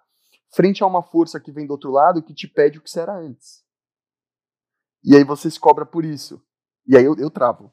frente 0.50 0.82
a 0.82 0.86
uma 0.86 1.02
força 1.02 1.38
que 1.38 1.52
vem 1.52 1.66
do 1.66 1.72
outro 1.72 1.90
lado 1.90 2.22
que 2.22 2.32
te 2.32 2.48
pede 2.48 2.78
o 2.78 2.80
que 2.80 2.90
você 2.90 3.00
era 3.00 3.14
antes. 3.14 3.62
E 5.04 5.14
aí 5.14 5.22
você 5.24 5.50
se 5.50 5.60
cobra 5.60 5.84
por 5.84 6.06
isso. 6.06 6.42
E 6.86 6.96
aí 6.96 7.04
eu, 7.04 7.14
eu 7.18 7.30
travo. 7.30 7.70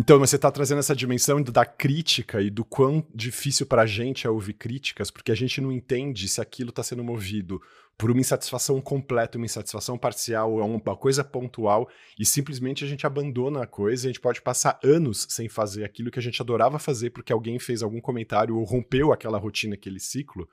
Então, 0.00 0.16
você 0.16 0.36
está 0.36 0.48
trazendo 0.48 0.78
essa 0.78 0.94
dimensão 0.94 1.42
da 1.42 1.66
crítica 1.66 2.40
e 2.40 2.50
do 2.50 2.64
quão 2.64 3.04
difícil 3.12 3.66
para 3.66 3.82
a 3.82 3.86
gente 3.86 4.28
é 4.28 4.30
ouvir 4.30 4.52
críticas, 4.52 5.10
porque 5.10 5.32
a 5.32 5.34
gente 5.34 5.60
não 5.60 5.72
entende 5.72 6.28
se 6.28 6.40
aquilo 6.40 6.70
está 6.70 6.84
sendo 6.84 7.02
movido 7.02 7.60
por 7.98 8.08
uma 8.08 8.20
insatisfação 8.20 8.80
completa, 8.80 9.36
uma 9.36 9.46
insatisfação 9.46 9.98
parcial, 9.98 10.58
uma 10.58 10.96
coisa 10.96 11.24
pontual, 11.24 11.88
e 12.16 12.24
simplesmente 12.24 12.84
a 12.84 12.86
gente 12.86 13.08
abandona 13.08 13.64
a 13.64 13.66
coisa, 13.66 14.04
e 14.04 14.06
a 14.06 14.12
gente 14.12 14.20
pode 14.20 14.40
passar 14.40 14.78
anos 14.84 15.26
sem 15.28 15.48
fazer 15.48 15.82
aquilo 15.82 16.12
que 16.12 16.20
a 16.20 16.22
gente 16.22 16.40
adorava 16.40 16.78
fazer 16.78 17.10
porque 17.10 17.32
alguém 17.32 17.58
fez 17.58 17.82
algum 17.82 18.00
comentário 18.00 18.56
ou 18.56 18.62
rompeu 18.62 19.12
aquela 19.12 19.36
rotina, 19.36 19.74
aquele 19.74 19.98
ciclo, 19.98 20.48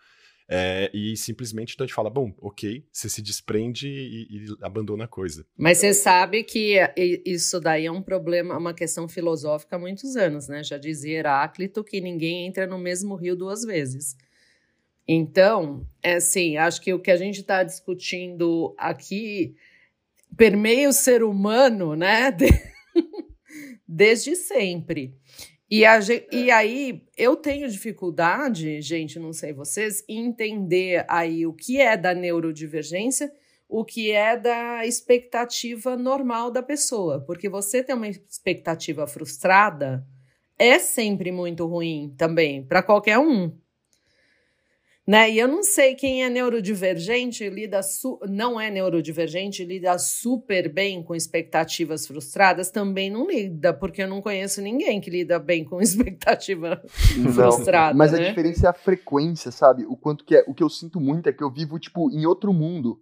é, 0.48 0.92
e 0.94 1.18
simplesmente 1.18 1.74
então 1.74 1.84
a 1.84 1.88
gente 1.88 1.96
fala, 1.96 2.10
bom, 2.10 2.32
ok, 2.40 2.86
você 2.92 3.10
se 3.10 3.22
desprende 3.22 3.88
e, 3.88 4.28
e, 4.30 4.58
abandona 4.62 5.06
a 5.06 5.08
coisa. 5.08 5.46
Mas 5.58 5.80
você 5.80 5.94
sabe 5.94 6.44
que 6.44 6.78
isso 7.26 7.60
daí 7.60 7.88
é 7.88 7.92
um 7.92 8.02
problema, 8.02 8.58
uma 8.58 8.74
questão 8.74 9.08
filosófica 9.08 9.76
há 9.76 9.80
muitos 9.80 10.16
anos, 10.16 10.48
né? 10.48 10.64
Já 10.64 10.78
dizia 10.78 11.20
Heráclito 11.20 11.84
que 11.84 12.00
ninguém 12.00 12.46
entra 12.46 12.68
no 12.68 12.78
mesmo 12.78 13.16
rio 13.16 13.36
duas 13.36 13.64
vezes. 13.64 14.16
Então, 15.08 15.88
é 16.02 16.16
assim, 16.16 16.58
acho 16.58 16.82
que 16.82 16.94
o 16.94 17.00
que 17.00 17.12
a 17.12 17.18
gente 17.18 17.42
está 17.42 17.64
discutindo 17.64 18.76
aqui 18.78 19.56
permeia 20.38 20.90
o 20.90 20.94
ser 20.94 21.24
humano, 21.24 21.96
né? 21.96 22.32
Desde 23.88 24.36
sempre. 24.36 25.16
E, 25.70 25.84
a, 25.84 26.00
e 26.32 26.52
aí 26.52 27.04
eu 27.18 27.36
tenho 27.36 27.70
dificuldade, 27.70 28.82
gente, 28.82 29.18
não 29.18 29.34
sei 29.34 29.52
vocês, 29.52 30.04
em 30.08 30.26
entender 30.28 31.06
aí 31.08 31.46
o 31.46 31.54
que 31.54 31.82
é 31.82 31.98
da 31.98 32.14
neurodivergência, 32.14 33.32
o 33.68 33.84
que 33.84 34.12
é 34.12 34.38
da 34.38 34.86
expectativa 34.86 35.98
normal 35.98 36.52
da 36.52 36.62
pessoa. 36.62 37.24
Porque 37.26 37.50
você 37.50 37.84
ter 37.84 37.94
uma 37.94 38.08
expectativa 38.08 39.08
frustrada 39.08 40.06
é 40.58 40.78
sempre 40.80 41.32
muito 41.32 41.66
ruim 41.66 42.14
também, 42.18 42.64
para 42.64 42.84
qualquer 42.84 43.18
um. 43.18 43.52
Né? 45.08 45.30
E 45.30 45.38
eu 45.38 45.48
não 45.48 45.62
sei 45.62 45.94
quem 45.94 46.24
é 46.24 46.30
neurodivergente, 46.30 47.48
lida 47.48 47.80
não 48.28 48.60
é 48.60 48.72
neurodivergente, 48.72 49.64
lida 49.64 50.00
super 50.00 50.68
bem 50.74 51.04
com 51.04 51.14
expectativas 51.14 52.08
frustradas, 52.08 52.72
também 52.72 53.12
não 53.12 53.28
lida, 53.28 53.72
porque 53.72 54.02
eu 54.02 54.08
não 54.08 54.20
conheço 54.20 54.64
ninguém 54.64 55.00
que 55.00 55.12
lida 55.12 55.38
bem 55.38 55.64
com 55.64 55.80
expectativa 55.82 56.82
não, 57.18 57.32
frustrada. 57.32 57.96
Mas 57.96 58.14
né? 58.14 58.20
a 58.20 58.30
diferença 58.30 58.66
é 58.66 58.70
a 58.70 58.74
frequência, 58.74 59.52
sabe? 59.52 59.86
O 59.86 59.96
quanto 59.96 60.26
que 60.26 60.36
é, 60.36 60.44
o 60.48 60.56
que 60.56 60.64
eu 60.64 60.70
sinto 60.70 61.00
muito 61.00 61.30
é 61.30 61.34
que 61.34 61.44
eu 61.44 61.52
vivo 61.52 61.78
tipo 61.78 62.10
em 62.10 62.26
outro 62.26 62.52
mundo, 62.52 63.00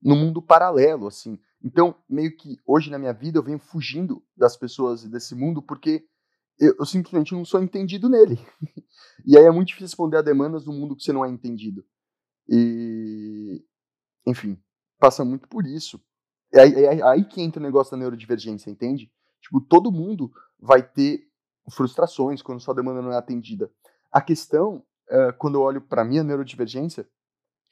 num 0.00 0.16
mundo 0.16 0.40
paralelo, 0.40 1.08
assim. 1.08 1.36
Então, 1.64 1.96
meio 2.08 2.36
que 2.36 2.58
hoje 2.64 2.92
na 2.92 2.98
minha 2.98 3.12
vida 3.12 3.38
eu 3.38 3.42
venho 3.42 3.58
fugindo 3.58 4.22
das 4.36 4.56
pessoas 4.56 5.02
e 5.02 5.08
desse 5.08 5.34
mundo 5.34 5.60
porque 5.60 6.04
eu, 6.58 6.74
eu, 6.78 6.86
simplesmente 6.86 7.32
não 7.32 7.44
sou 7.44 7.62
entendido 7.62 8.08
nele. 8.08 8.38
e 9.24 9.36
aí 9.36 9.44
é 9.44 9.50
muito 9.50 9.68
difícil 9.68 9.86
responder 9.86 10.16
a 10.16 10.22
demandas 10.22 10.64
do 10.64 10.72
mundo 10.72 10.96
que 10.96 11.02
você 11.02 11.12
não 11.12 11.24
é 11.24 11.28
entendido. 11.28 11.84
E, 12.48 13.64
enfim, 14.26 14.60
passa 14.98 15.24
muito 15.24 15.48
por 15.48 15.66
isso. 15.66 16.00
É 16.52 16.60
aí, 16.60 16.84
é 16.84 17.02
aí 17.02 17.24
que 17.24 17.40
entra 17.40 17.60
o 17.60 17.62
negócio 17.62 17.90
da 17.90 17.96
neurodivergência, 17.98 18.70
entende? 18.70 19.10
Tipo, 19.40 19.60
todo 19.60 19.92
mundo 19.92 20.30
vai 20.58 20.82
ter 20.82 21.28
frustrações 21.70 22.42
quando 22.42 22.60
sua 22.60 22.74
demanda 22.74 23.02
não 23.02 23.12
é 23.12 23.16
atendida. 23.16 23.70
A 24.10 24.20
questão, 24.20 24.82
é, 25.08 25.32
quando 25.32 25.56
eu 25.56 25.62
olho 25.62 25.80
para 25.80 26.04
minha 26.04 26.24
neurodivergência, 26.24 27.08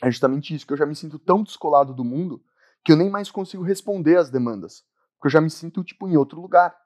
é 0.03 0.11
justamente 0.11 0.55
isso, 0.55 0.67
que 0.67 0.73
eu 0.73 0.77
já 0.77 0.85
me 0.85 0.95
sinto 0.95 1.19
tão 1.19 1.43
descolado 1.43 1.95
do 1.95 2.05
mundo 2.05 2.43
que 2.85 2.93
eu 2.93 2.97
nem 2.97 3.11
mais 3.11 3.31
consigo 3.31 3.63
responder 3.63 4.17
às 4.17 4.31
demandas. 4.31 4.85
Porque 5.17 5.29
eu 5.29 5.31
já 5.31 5.41
me 5.41 5.51
sinto, 5.51 5.83
tipo, 5.83 6.07
em 6.07 6.17
outro 6.17 6.41
lugar 6.41 6.77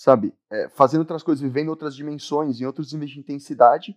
sabe? 0.00 0.32
É, 0.50 0.66
fazendo 0.70 1.00
outras 1.00 1.22
coisas, 1.22 1.42
vivendo 1.42 1.68
outras 1.68 1.94
dimensões, 1.94 2.58
em 2.58 2.64
outros 2.64 2.90
níveis 2.90 3.10
de 3.10 3.20
intensidade 3.20 3.94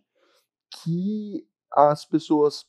que 0.83 1.47
as 1.71 2.03
pessoas, 2.03 2.65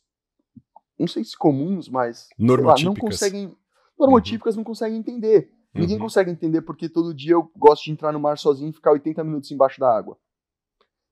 não 0.96 1.08
sei 1.08 1.24
se 1.24 1.36
comuns, 1.36 1.88
mas 1.88 2.28
lá, 2.38 2.76
não 2.84 2.94
conseguem, 2.94 3.52
normotípicas 3.98 4.54
uhum. 4.54 4.60
não 4.60 4.64
conseguem 4.64 4.98
entender. 4.98 5.50
Uhum. 5.74 5.80
Ninguém 5.80 5.98
consegue 5.98 6.30
entender 6.30 6.62
porque 6.62 6.88
todo 6.88 7.12
dia 7.12 7.32
eu 7.32 7.50
gosto 7.56 7.82
de 7.82 7.90
entrar 7.90 8.12
no 8.12 8.20
mar 8.20 8.38
sozinho 8.38 8.70
e 8.70 8.72
ficar 8.72 8.92
80 8.92 9.24
minutos 9.24 9.50
embaixo 9.50 9.80
da 9.80 9.92
água. 9.92 10.16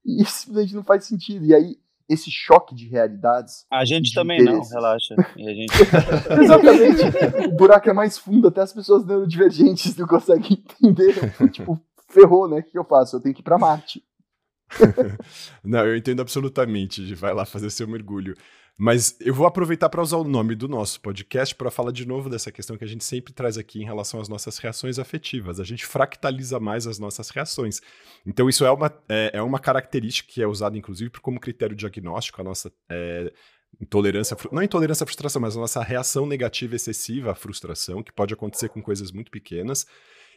E 0.04 0.22
isso 0.22 0.42
simplesmente 0.42 0.76
não 0.76 0.84
faz 0.84 1.04
sentido. 1.04 1.44
E 1.44 1.52
aí, 1.52 1.76
esse 2.08 2.30
choque 2.30 2.72
de 2.72 2.86
realidades. 2.86 3.66
A 3.68 3.84
gente 3.84 4.14
também 4.14 4.44
não, 4.44 4.62
relaxa. 4.62 5.16
Gente... 5.36 5.72
Exatamente. 6.40 7.48
o 7.48 7.56
buraco 7.56 7.90
é 7.90 7.92
mais 7.92 8.16
fundo, 8.16 8.46
até 8.46 8.60
as 8.60 8.72
pessoas 8.72 9.04
neurodivergentes 9.04 9.96
não 9.96 10.06
conseguem 10.06 10.62
entender. 10.80 11.14
tipo, 11.50 11.80
ferrou, 12.12 12.48
né? 12.48 12.60
O 12.60 12.62
que 12.62 12.78
eu 12.78 12.84
faço? 12.84 13.16
Eu 13.16 13.20
tenho 13.20 13.34
que 13.34 13.40
ir 13.40 13.44
para 13.44 13.58
Marte. 13.58 14.02
Não, 15.62 15.86
eu 15.86 15.96
entendo 15.96 16.20
absolutamente. 16.20 17.14
Vai 17.14 17.34
lá 17.34 17.44
fazer 17.44 17.70
seu 17.70 17.86
mergulho. 17.88 18.34
Mas 18.78 19.16
eu 19.20 19.34
vou 19.34 19.46
aproveitar 19.46 19.88
para 19.90 20.00
usar 20.00 20.16
o 20.16 20.24
nome 20.24 20.54
do 20.54 20.66
nosso 20.66 21.00
podcast 21.00 21.54
para 21.54 21.70
falar 21.70 21.92
de 21.92 22.06
novo 22.06 22.30
dessa 22.30 22.50
questão 22.50 22.76
que 22.76 22.84
a 22.84 22.88
gente 22.88 23.04
sempre 23.04 23.32
traz 23.32 23.58
aqui 23.58 23.82
em 23.82 23.84
relação 23.84 24.18
às 24.18 24.28
nossas 24.28 24.56
reações 24.58 24.98
afetivas. 24.98 25.60
A 25.60 25.64
gente 25.64 25.84
fractaliza 25.84 26.58
mais 26.58 26.86
as 26.86 26.98
nossas 26.98 27.28
reações. 27.28 27.80
Então, 28.26 28.48
isso 28.48 28.64
é 28.64 28.70
uma, 28.70 28.90
é, 29.08 29.30
é 29.34 29.42
uma 29.42 29.58
característica 29.58 30.32
que 30.32 30.42
é 30.42 30.46
usada, 30.46 30.76
inclusive, 30.76 31.10
como 31.20 31.38
critério 31.38 31.76
diagnóstico. 31.76 32.40
A 32.40 32.44
nossa 32.44 32.72
é, 32.90 33.30
intolerância, 33.80 34.36
não 34.50 34.62
intolerância 34.62 35.04
à 35.04 35.06
frustração, 35.06 35.40
mas 35.40 35.56
a 35.56 35.60
nossa 35.60 35.82
reação 35.82 36.26
negativa 36.26 36.74
excessiva 36.74 37.32
à 37.32 37.34
frustração, 37.34 38.02
que 38.02 38.12
pode 38.12 38.32
acontecer 38.32 38.70
com 38.70 38.82
coisas 38.82 39.12
muito 39.12 39.30
pequenas. 39.30 39.86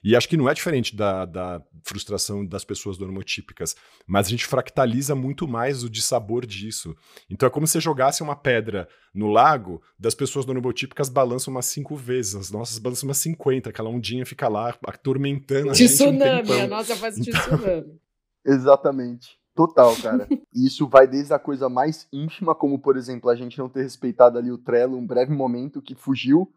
E 0.05 0.15
acho 0.15 0.29
que 0.29 0.37
não 0.37 0.47
é 0.47 0.53
diferente 0.53 0.95
da, 0.95 1.25
da 1.25 1.63
frustração 1.81 2.45
das 2.45 2.63
pessoas 2.63 2.99
normotípicas, 2.99 3.75
mas 4.05 4.27
a 4.27 4.29
gente 4.29 4.45
fractaliza 4.45 5.15
muito 5.15 5.47
mais 5.47 5.83
o 5.83 5.89
dissabor 5.89 6.45
disso. 6.45 6.95
Então 7.27 7.47
é 7.47 7.49
como 7.49 7.65
se 7.65 7.79
jogasse 7.79 8.21
uma 8.21 8.35
pedra 8.35 8.87
no 9.11 9.25
lago, 9.25 9.81
das 9.97 10.13
pessoas 10.13 10.45
normotípicas 10.45 11.09
balançam 11.09 11.51
umas 11.51 11.65
cinco 11.65 11.95
vezes, 11.95 12.35
as 12.35 12.51
nossas 12.51 12.77
balançam 12.77 13.09
umas 13.09 13.17
50, 13.17 13.71
aquela 13.71 13.89
ondinha 13.89 14.27
fica 14.27 14.47
lá 14.47 14.77
atormentando 14.85 15.71
a 15.71 15.73
de 15.73 15.87
gente. 15.87 15.97
Tsunami, 15.97 16.51
um 16.51 16.63
a 16.65 16.67
nossa 16.67 16.95
faz 16.95 17.15
de 17.15 17.31
então... 17.31 17.41
tsunami. 17.41 17.99
Exatamente. 18.45 19.39
Total, 19.55 19.95
cara. 20.03 20.27
E 20.53 20.67
isso 20.67 20.87
vai 20.87 21.07
desde 21.07 21.33
a 21.33 21.39
coisa 21.39 21.67
mais 21.67 22.07
íntima, 22.13 22.53
como 22.53 22.77
por 22.77 22.95
exemplo, 22.95 23.27
a 23.27 23.35
gente 23.35 23.57
não 23.57 23.69
ter 23.69 23.81
respeitado 23.81 24.37
ali 24.37 24.51
o 24.51 24.57
Trello 24.59 24.97
um 24.97 25.07
breve 25.07 25.33
momento 25.33 25.81
que 25.81 25.95
fugiu, 25.95 26.53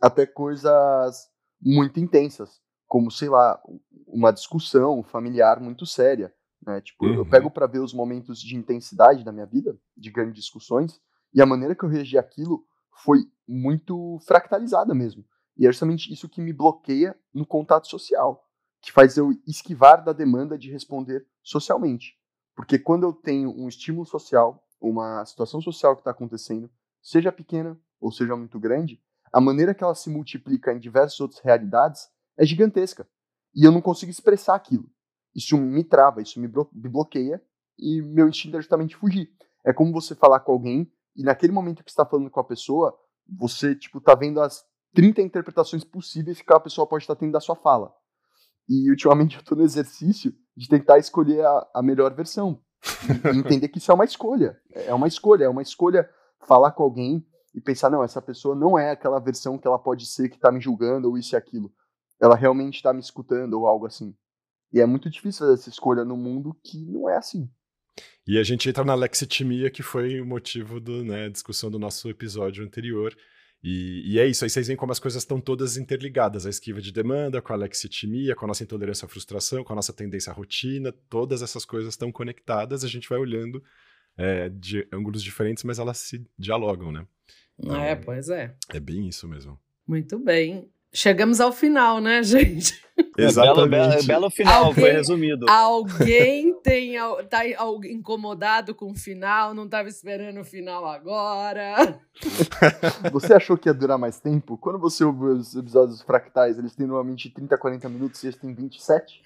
até 0.00 0.26
coisas 0.26 1.30
muito 1.62 2.00
intensas, 2.00 2.60
como 2.92 3.10
sei 3.10 3.30
lá, 3.30 3.58
uma 4.06 4.30
discussão 4.30 5.02
familiar 5.02 5.58
muito 5.58 5.86
séria, 5.86 6.30
né? 6.62 6.78
Tipo, 6.82 7.06
uhum. 7.06 7.14
eu 7.14 7.26
pego 7.26 7.50
para 7.50 7.66
ver 7.66 7.78
os 7.78 7.94
momentos 7.94 8.38
de 8.38 8.54
intensidade 8.54 9.24
da 9.24 9.32
minha 9.32 9.46
vida, 9.46 9.80
de 9.96 10.10
grandes 10.10 10.34
discussões, 10.34 11.00
e 11.32 11.40
a 11.40 11.46
maneira 11.46 11.74
que 11.74 11.86
eu 11.86 11.88
reagi 11.88 12.18
aquilo 12.18 12.66
foi 13.02 13.20
muito 13.48 14.18
fractalizada 14.26 14.94
mesmo. 14.94 15.24
E 15.56 15.66
é 15.66 15.72
justamente 15.72 16.12
isso 16.12 16.28
que 16.28 16.42
me 16.42 16.52
bloqueia 16.52 17.18
no 17.32 17.46
contato 17.46 17.88
social, 17.88 18.46
que 18.82 18.92
faz 18.92 19.16
eu 19.16 19.30
esquivar 19.46 20.04
da 20.04 20.12
demanda 20.12 20.58
de 20.58 20.70
responder 20.70 21.26
socialmente. 21.42 22.18
Porque 22.54 22.78
quando 22.78 23.04
eu 23.04 23.14
tenho 23.14 23.58
um 23.58 23.68
estímulo 23.68 24.04
social, 24.04 24.62
uma 24.78 25.24
situação 25.24 25.62
social 25.62 25.94
que 25.94 26.02
está 26.02 26.10
acontecendo, 26.10 26.70
seja 27.00 27.32
pequena 27.32 27.80
ou 27.98 28.12
seja 28.12 28.36
muito 28.36 28.60
grande, 28.60 29.00
a 29.32 29.40
maneira 29.40 29.72
que 29.72 29.82
ela 29.82 29.94
se 29.94 30.10
multiplica 30.10 30.74
em 30.74 30.78
diversas 30.78 31.18
outras 31.20 31.40
realidades 31.40 32.11
é 32.38 32.44
gigantesca. 32.44 33.06
E 33.54 33.64
eu 33.64 33.72
não 33.72 33.80
consigo 33.80 34.10
expressar 34.10 34.54
aquilo. 34.54 34.88
Isso 35.34 35.56
me 35.56 35.84
trava, 35.84 36.22
isso 36.22 36.40
me, 36.40 36.48
me 36.48 36.88
bloqueia 36.88 37.42
e 37.78 38.02
meu 38.02 38.28
instinto 38.28 38.56
é 38.56 38.60
justamente 38.60 38.96
fugir. 38.96 39.30
É 39.64 39.72
como 39.72 39.92
você 39.92 40.14
falar 40.14 40.40
com 40.40 40.52
alguém 40.52 40.90
e 41.16 41.22
naquele 41.22 41.52
momento 41.52 41.84
que 41.84 41.90
está 41.90 42.04
falando 42.04 42.30
com 42.30 42.40
a 42.40 42.44
pessoa, 42.44 42.96
você 43.38 43.74
tipo 43.74 44.00
tá 44.00 44.14
vendo 44.14 44.40
as 44.40 44.64
30 44.94 45.22
interpretações 45.22 45.84
possíveis 45.84 46.40
que 46.40 46.52
a 46.52 46.60
pessoa 46.60 46.86
pode 46.86 47.04
estar 47.04 47.16
tendo 47.16 47.32
da 47.32 47.40
sua 47.40 47.56
fala. 47.56 47.92
E 48.68 48.90
ultimamente 48.90 49.36
eu 49.36 49.40
estou 49.40 49.56
no 49.56 49.64
exercício 49.64 50.34
de 50.56 50.68
tentar 50.68 50.98
escolher 50.98 51.44
a, 51.44 51.66
a 51.76 51.82
melhor 51.82 52.14
versão. 52.14 52.60
E 53.32 53.38
entender 53.38 53.68
que 53.68 53.78
isso 53.78 53.90
é 53.90 53.94
uma 53.94 54.04
escolha. 54.04 54.58
É 54.70 54.94
uma 54.94 55.08
escolha, 55.08 55.44
é 55.44 55.48
uma 55.48 55.62
escolha 55.62 56.08
falar 56.46 56.72
com 56.72 56.82
alguém 56.82 57.26
e 57.54 57.60
pensar, 57.60 57.90
não, 57.90 58.02
essa 58.02 58.20
pessoa 58.20 58.54
não 58.54 58.78
é 58.78 58.90
aquela 58.90 59.20
versão 59.20 59.58
que 59.58 59.66
ela 59.66 59.78
pode 59.78 60.06
ser 60.06 60.28
que 60.28 60.36
está 60.36 60.50
me 60.50 60.60
julgando 60.60 61.08
ou 61.08 61.18
isso 61.18 61.34
e 61.34 61.36
aquilo. 61.36 61.72
Ela 62.22 62.36
realmente 62.36 62.76
está 62.76 62.92
me 62.92 63.00
escutando 63.00 63.54
ou 63.54 63.66
algo 63.66 63.86
assim. 63.86 64.14
E 64.72 64.80
é 64.80 64.86
muito 64.86 65.10
difícil 65.10 65.40
fazer 65.40 65.54
essa 65.54 65.68
escolha 65.68 66.04
no 66.04 66.16
mundo 66.16 66.56
que 66.62 66.86
não 66.86 67.08
é 67.08 67.16
assim. 67.16 67.50
E 68.26 68.38
a 68.38 68.42
gente 68.42 68.68
entra 68.68 68.84
na 68.84 68.94
lexitimia, 68.94 69.70
que 69.70 69.82
foi 69.82 70.20
o 70.20 70.26
motivo 70.26 70.80
da 70.80 71.02
né, 71.02 71.28
discussão 71.28 71.70
do 71.70 71.78
nosso 71.78 72.08
episódio 72.08 72.64
anterior, 72.64 73.14
e, 73.62 74.14
e, 74.14 74.18
é 74.18 74.26
isso, 74.26 74.44
aí 74.44 74.50
vocês 74.50 74.66
veem 74.66 74.76
como 74.76 74.90
as 74.90 74.98
coisas 74.98 75.22
estão 75.22 75.40
todas 75.40 75.76
interligadas, 75.76 76.44
a 76.44 76.50
esquiva 76.50 76.80
de 76.80 76.90
demanda, 76.90 77.40
com 77.40 77.52
a 77.52 77.56
lexitimia, 77.56 78.34
com 78.34 78.44
a 78.44 78.48
nossa 78.48 78.64
intolerância 78.64 79.06
à 79.06 79.08
frustração, 79.08 79.62
com 79.62 79.72
a 79.72 79.76
nossa 79.76 79.92
tendência 79.92 80.32
à 80.32 80.34
rotina, 80.34 80.90
todas 81.08 81.42
essas 81.42 81.64
coisas 81.64 81.94
estão 81.94 82.10
conectadas, 82.10 82.82
a 82.82 82.88
gente 82.88 83.08
vai 83.08 83.18
olhando 83.18 83.62
é, 84.16 84.48
de 84.48 84.88
ângulos 84.92 85.22
diferentes, 85.22 85.62
mas 85.62 85.78
elas 85.78 85.98
se 85.98 86.26
dialogam, 86.36 86.90
né? 86.90 87.06
Então, 87.56 87.80
é, 87.80 87.94
pois 87.94 88.28
é. 88.28 88.56
É 88.68 88.80
bem 88.80 89.06
isso 89.06 89.28
mesmo. 89.28 89.56
Muito 89.86 90.18
bem. 90.18 90.68
Chegamos 90.94 91.40
ao 91.40 91.52
final, 91.52 92.00
né, 92.00 92.20
gente? 92.24 92.82
Exatamente. 93.16 93.70
Belo, 93.70 93.88
belo, 93.88 94.06
belo 94.06 94.30
final, 94.30 94.64
alguém, 94.66 94.84
foi 94.84 94.92
resumido. 94.92 95.46
Alguém 95.48 96.52
tem, 96.60 96.96
tá 97.30 97.40
incomodado 97.86 98.74
com 98.74 98.90
o 98.90 98.94
final, 98.94 99.54
não 99.54 99.64
estava 99.64 99.88
esperando 99.88 100.40
o 100.40 100.44
final 100.44 100.86
agora. 100.86 101.98
Você 103.10 103.32
achou 103.32 103.56
que 103.56 103.68
ia 103.68 103.74
durar 103.74 103.96
mais 103.96 104.20
tempo? 104.20 104.58
Quando 104.58 104.78
você 104.78 105.02
ouve 105.02 105.24
os 105.24 105.54
episódios 105.54 106.02
fractais, 106.02 106.58
eles 106.58 106.76
têm 106.76 106.86
normalmente 106.86 107.30
30, 107.30 107.56
40 107.56 107.88
minutos 107.88 108.22
e 108.22 108.26
eles 108.26 108.36
têm 108.36 108.54
27. 108.54 109.22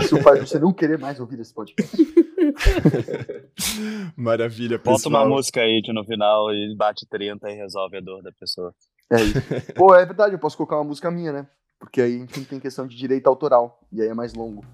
Isso 0.00 0.20
faz 0.22 0.40
você 0.40 0.58
não 0.58 0.72
querer 0.72 0.98
mais 0.98 1.18
ouvir 1.18 1.40
esse 1.40 1.54
podcast. 1.54 1.96
Maravilha, 4.16 4.78
pessoal. 4.78 4.96
Bota 4.96 5.08
uma 5.08 5.24
música 5.24 5.62
aí 5.62 5.80
de 5.82 5.92
no 5.92 6.04
final 6.04 6.52
e 6.52 6.74
bate 6.76 7.06
30 7.08 7.50
e 7.50 7.54
resolve 7.54 7.96
a 7.96 8.00
dor 8.00 8.22
da 8.22 8.30
pessoa. 8.32 8.74
É 9.10 9.22
isso. 9.22 9.40
Pô, 9.74 9.94
é 9.94 10.04
verdade, 10.04 10.34
eu 10.34 10.38
posso 10.38 10.56
colocar 10.56 10.76
uma 10.76 10.84
música 10.84 11.10
minha, 11.10 11.32
né? 11.32 11.46
Porque 11.78 12.00
aí 12.00 12.16
a 12.16 12.18
gente 12.18 12.44
tem 12.44 12.58
questão 12.58 12.86
de 12.86 12.96
direito 12.96 13.26
autoral, 13.26 13.80
e 13.92 14.02
aí 14.02 14.08
é 14.08 14.14
mais 14.14 14.34
longo. 14.34 14.64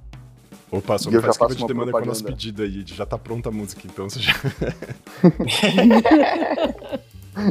Opa, 0.71 0.99
só 0.99 1.11
não 1.11 1.21
faz 1.21 1.37
que 1.37 1.55
de 1.55 1.67
demanda 1.67 1.93
com 1.93 1.99
a 1.99 2.05
nossa 2.05 2.25
pedida 2.25 2.65
aí, 2.65 2.85
já 2.87 3.07
tá 3.07 3.19
pronta 3.19 3.51
a 3.51 3.53
música, 3.53 3.83
então 3.85 4.09
você 4.09 4.21
já... 4.21 4.33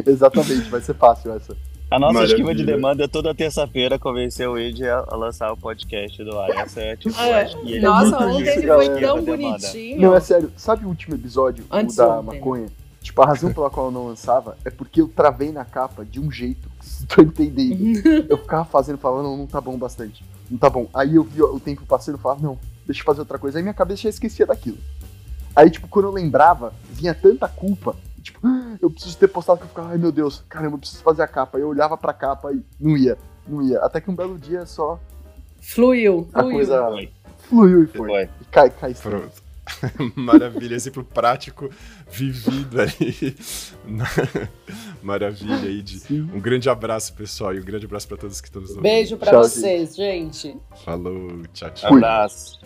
Exatamente, 0.05 0.69
vai 0.69 0.81
ser 0.81 0.95
fácil 0.95 1.33
essa. 1.33 1.55
A 1.93 1.99
nossa 1.99 2.13
Maravilha. 2.13 2.33
esquiva 2.33 2.55
de 2.55 2.65
demanda 2.65 3.03
é 3.03 3.07
toda 3.07 3.35
terça-feira 3.35 3.99
convencer 3.99 4.49
o 4.49 4.57
Ed 4.57 4.83
a, 4.87 5.15
lançar 5.15 5.51
o 5.51 5.57
podcast 5.57 6.23
do 6.23 6.39
ar. 6.39 6.49
Essa 6.49 6.81
é 6.81 6.95
tipo. 6.95 7.15
É. 7.19 7.51
Ele 7.63 7.81
nossa, 7.81 8.15
é 8.15 8.27
ontem 8.27 8.47
ele 8.47 8.67
foi 8.67 8.99
tão 8.99 9.23
bonitinho. 9.23 10.01
Não, 10.01 10.15
é 10.15 10.19
sério. 10.19 10.51
Sabe 10.57 10.85
o 10.85 10.87
último 10.87 11.13
episódio 11.13 11.63
Antes 11.69 11.95
o 11.95 11.97
da 11.99 12.19
ontem. 12.19 12.39
maconha? 12.39 12.65
Tipo, 13.03 13.21
a 13.21 13.25
razão 13.25 13.51
pela 13.51 13.69
qual 13.69 13.87
eu 13.87 13.91
não 13.91 14.07
lançava 14.07 14.57
é 14.63 14.69
porque 14.69 15.01
eu 15.01 15.09
travei 15.09 15.51
na 15.51 15.65
capa 15.65 16.05
de 16.05 16.21
um 16.21 16.31
jeito 16.31 16.69
que 16.79 17.05
tô 17.05 17.21
entendendo. 17.21 18.01
eu 18.29 18.37
ficava 18.37 18.63
fazendo, 18.63 18.97
falando, 18.97 19.25
não, 19.25 19.37
não 19.37 19.45
tá 19.45 19.59
bom 19.59 19.77
bastante. 19.77 20.23
Não 20.49 20.57
tá 20.57 20.69
bom. 20.69 20.87
Aí 20.93 21.15
eu 21.15 21.23
vi 21.23 21.43
o 21.43 21.59
tempo 21.59 21.85
passando 21.85 22.17
e 22.17 22.21
falava, 22.21 22.41
não, 22.41 22.57
deixa 22.85 23.01
eu 23.01 23.05
fazer 23.05 23.19
outra 23.19 23.37
coisa. 23.37 23.59
Aí 23.59 23.61
minha 23.61 23.73
cabeça 23.73 24.03
já 24.03 24.09
esquecia 24.09 24.45
daquilo. 24.45 24.77
Aí, 25.53 25.69
tipo, 25.69 25.85
quando 25.89 26.05
eu 26.05 26.11
lembrava, 26.11 26.73
vinha 26.89 27.13
tanta 27.13 27.47
culpa. 27.49 27.93
Tipo, 28.21 28.39
ah, 28.47 28.77
eu 28.81 28.89
preciso 28.89 29.17
ter 29.17 29.27
postado 29.27 29.59
que 29.59 29.65
eu 29.65 29.69
ficava, 29.69 29.89
ai 29.89 29.97
meu 29.97 30.11
Deus, 30.11 30.41
caramba, 30.47 30.75
eu 30.75 30.79
preciso 30.79 31.03
fazer 31.03 31.23
a 31.23 31.27
capa. 31.27 31.57
Aí 31.57 31.61
eu 31.61 31.67
olhava 31.67 31.97
pra 31.97 32.13
capa 32.13 32.53
e 32.53 32.63
não 32.79 32.95
ia, 32.95 33.17
não 33.45 33.61
ia. 33.61 33.79
Até 33.79 33.99
que 33.99 34.09
um 34.09 34.15
belo 34.15 34.39
dia 34.39 34.65
só. 34.65 34.97
Fluiu, 35.61 36.29
a 36.33 36.39
fluiu. 36.39 36.55
coisa 36.55 37.09
fluiu 37.49 37.83
e 37.83 37.87
foi. 37.87 38.07
foi. 38.07 38.23
E 38.23 38.45
cai, 38.45 38.69
cai. 38.69 38.93
Pronto. 38.93 39.42
Maravilha, 40.15 40.75
exemplo 40.75 41.03
prático, 41.03 41.69
vivido 42.09 42.81
aí. 42.81 43.35
Maravilha 45.01 45.55
aí. 45.55 45.81
De... 45.81 46.21
Um 46.21 46.39
grande 46.39 46.69
abraço, 46.69 47.13
pessoal, 47.13 47.53
e 47.53 47.59
um 47.59 47.63
grande 47.63 47.85
abraço 47.85 48.07
para 48.07 48.17
todos 48.17 48.41
que 48.41 48.47
estão 48.47 48.61
nos 48.61 48.71
ouvindo. 48.71 48.83
Beijo 48.83 49.17
para 49.17 49.37
vocês, 49.37 49.95
gente. 49.95 50.55
Falou, 50.83 51.41
tchau, 51.53 51.71
tchau. 51.71 51.93
Abraço. 51.93 52.59